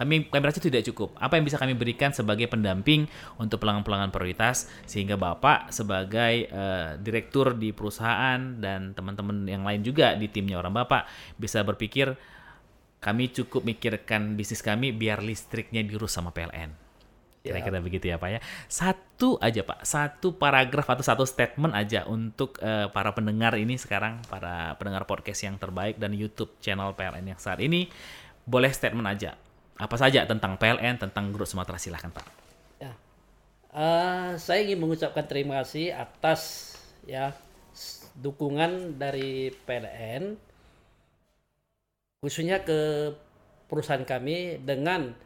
[0.00, 1.12] kami kami rasa tidak cukup.
[1.20, 3.04] Apa yang bisa kami berikan sebagai pendamping
[3.36, 10.16] untuk pelanggan-pelanggan prioritas sehingga Bapak sebagai uh, direktur di perusahaan dan teman-teman yang lain juga
[10.16, 11.04] di timnya orang Bapak
[11.36, 12.16] bisa berpikir
[12.96, 16.72] kami cukup mikirkan bisnis kami biar listriknya diurus sama PLN.
[17.44, 17.84] Kira-kira ya.
[17.84, 18.40] begitu ya Pak ya.
[18.72, 24.24] Satu aja Pak, satu paragraf atau satu statement aja untuk uh, para pendengar ini sekarang,
[24.32, 27.92] para pendengar podcast yang terbaik dan YouTube channel PLN yang saat ini.
[28.48, 29.36] Boleh statement aja.
[29.80, 32.26] Apa saja tentang PLN, tentang Grup Sumatera silahkan Pak.
[32.76, 32.92] Ya.
[33.72, 36.74] Uh, saya ingin mengucapkan terima kasih atas
[37.08, 37.32] ya
[38.20, 40.36] dukungan dari PLN
[42.20, 43.14] khususnya ke
[43.72, 45.16] perusahaan kami dengan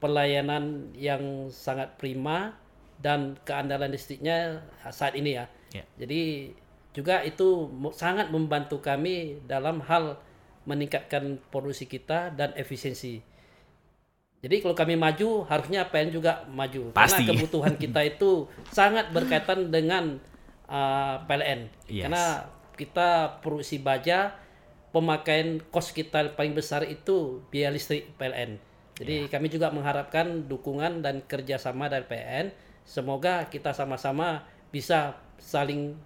[0.00, 2.56] pelayanan yang sangat prima
[3.04, 5.46] dan keandalan listriknya saat ini ya.
[5.76, 5.86] Yeah.
[6.00, 6.22] Jadi
[6.96, 10.16] juga itu sangat membantu kami dalam hal
[10.64, 13.20] meningkatkan produksi kita dan efisiensi.
[14.38, 17.26] Jadi kalau kami maju harusnya PN juga maju Pasti.
[17.26, 20.22] karena kebutuhan kita itu sangat berkaitan dengan
[20.70, 21.66] uh, PLN.
[21.90, 22.06] Yes.
[22.06, 22.24] Karena
[22.78, 24.38] kita produksi baja
[24.94, 28.62] pemakaian kos kita paling besar itu biaya listrik PLN.
[28.98, 29.30] Jadi ya.
[29.30, 32.54] kami juga mengharapkan dukungan dan kerjasama dari PN.
[32.86, 35.98] Semoga kita sama-sama bisa saling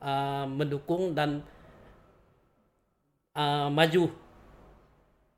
[0.00, 1.44] uh, mendukung dan
[3.36, 4.08] uh, maju,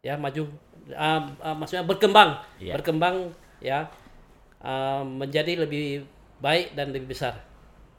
[0.05, 0.51] ya maju,
[0.93, 2.77] uh, uh, maksudnya berkembang, ya.
[2.77, 3.33] berkembang
[3.65, 3.89] ya
[4.61, 6.05] uh, menjadi lebih
[6.41, 7.41] baik dan lebih besar.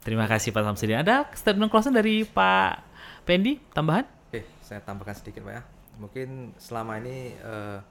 [0.06, 1.02] Terima kasih Pak Samsudin.
[1.02, 2.86] Ada statement closing dari Pak
[3.26, 4.06] Pendi tambahan?
[4.30, 5.62] Oke, saya tambahkan sedikit Pak ya.
[5.98, 7.82] Mungkin selama ini uh,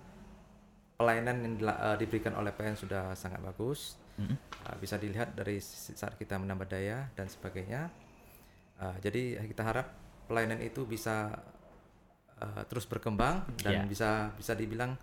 [0.95, 3.99] pelayanan yang uh, diberikan oleh PN sudah sangat bagus.
[4.15, 4.37] Mm-hmm.
[4.63, 7.91] Uh, bisa dilihat dari saat kita menambah daya dan sebagainya.
[8.79, 9.91] Uh, jadi kita harap
[10.31, 11.35] pelayanan itu bisa
[12.41, 13.85] uh, terus berkembang dan yeah.
[13.87, 14.95] bisa bisa dibilang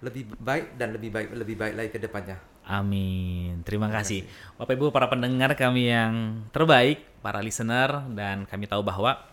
[0.00, 2.38] lebih baik dan lebih baik lebih baik lagi ke depannya.
[2.70, 3.60] Amin.
[3.66, 4.24] Terima, Terima kasih.
[4.24, 4.56] kasih.
[4.56, 9.29] Bapak Ibu para pendengar kami yang terbaik, para listener dan kami tahu bahwa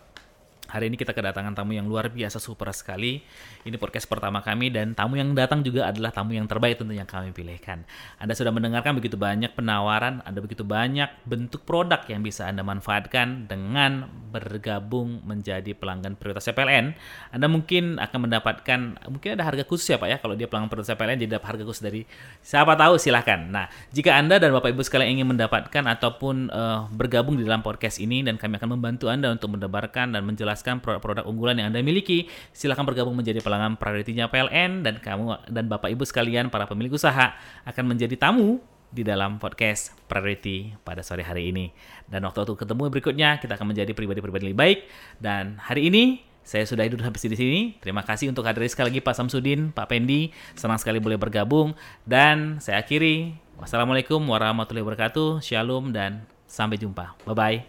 [0.68, 3.24] Hari ini kita kedatangan tamu yang luar biasa super sekali.
[3.64, 7.32] Ini podcast pertama kami dan tamu yang datang juga adalah tamu yang terbaik tentunya kami
[7.32, 7.88] pilihkan.
[8.20, 13.48] Anda sudah mendengarkan begitu banyak penawaran, ada begitu banyak bentuk produk yang bisa Anda manfaatkan
[13.48, 16.92] dengan bergabung menjadi pelanggan prioritas CPLN.
[17.32, 20.92] Anda mungkin akan mendapatkan mungkin ada harga khusus ya Pak ya kalau dia pelanggan prioritas
[20.92, 22.04] CPLN jadi dapat harga khusus dari
[22.44, 23.40] siapa tahu silahkan.
[23.40, 27.96] Nah, jika Anda dan Bapak Ibu sekalian ingin mendapatkan ataupun uh, bergabung di dalam podcast
[28.04, 31.86] ini dan kami akan membantu Anda untuk mendebarkan dan menjelaskan menjelaskan produk-produk unggulan yang Anda
[31.86, 36.90] miliki, silahkan bergabung menjadi pelanggan prioritinya PLN dan kamu dan Bapak Ibu sekalian para pemilik
[36.98, 38.58] usaha akan menjadi tamu
[38.90, 41.70] di dalam podcast Priority pada sore hari ini.
[42.10, 44.78] Dan waktu-waktu ketemu berikutnya kita akan menjadi pribadi-pribadi lebih baik
[45.22, 47.76] dan hari ini Saya sudah hidup habis di sini.
[47.76, 50.32] Terima kasih untuk hadir sekali lagi Pak Samsudin, Pak Pendi.
[50.56, 51.76] Senang sekali boleh bergabung.
[52.08, 53.36] Dan saya akhiri.
[53.60, 55.44] Wassalamualaikum warahmatullahi wabarakatuh.
[55.44, 57.20] Shalom dan sampai jumpa.
[57.28, 57.68] Bye-bye.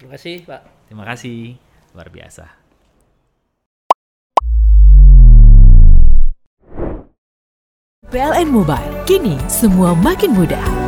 [0.00, 0.88] Terima kasih, Pak.
[0.88, 1.73] Terima kasih.
[1.94, 2.44] Luar biasa.
[8.10, 10.83] PLN Mobile, kini semua makin mudah.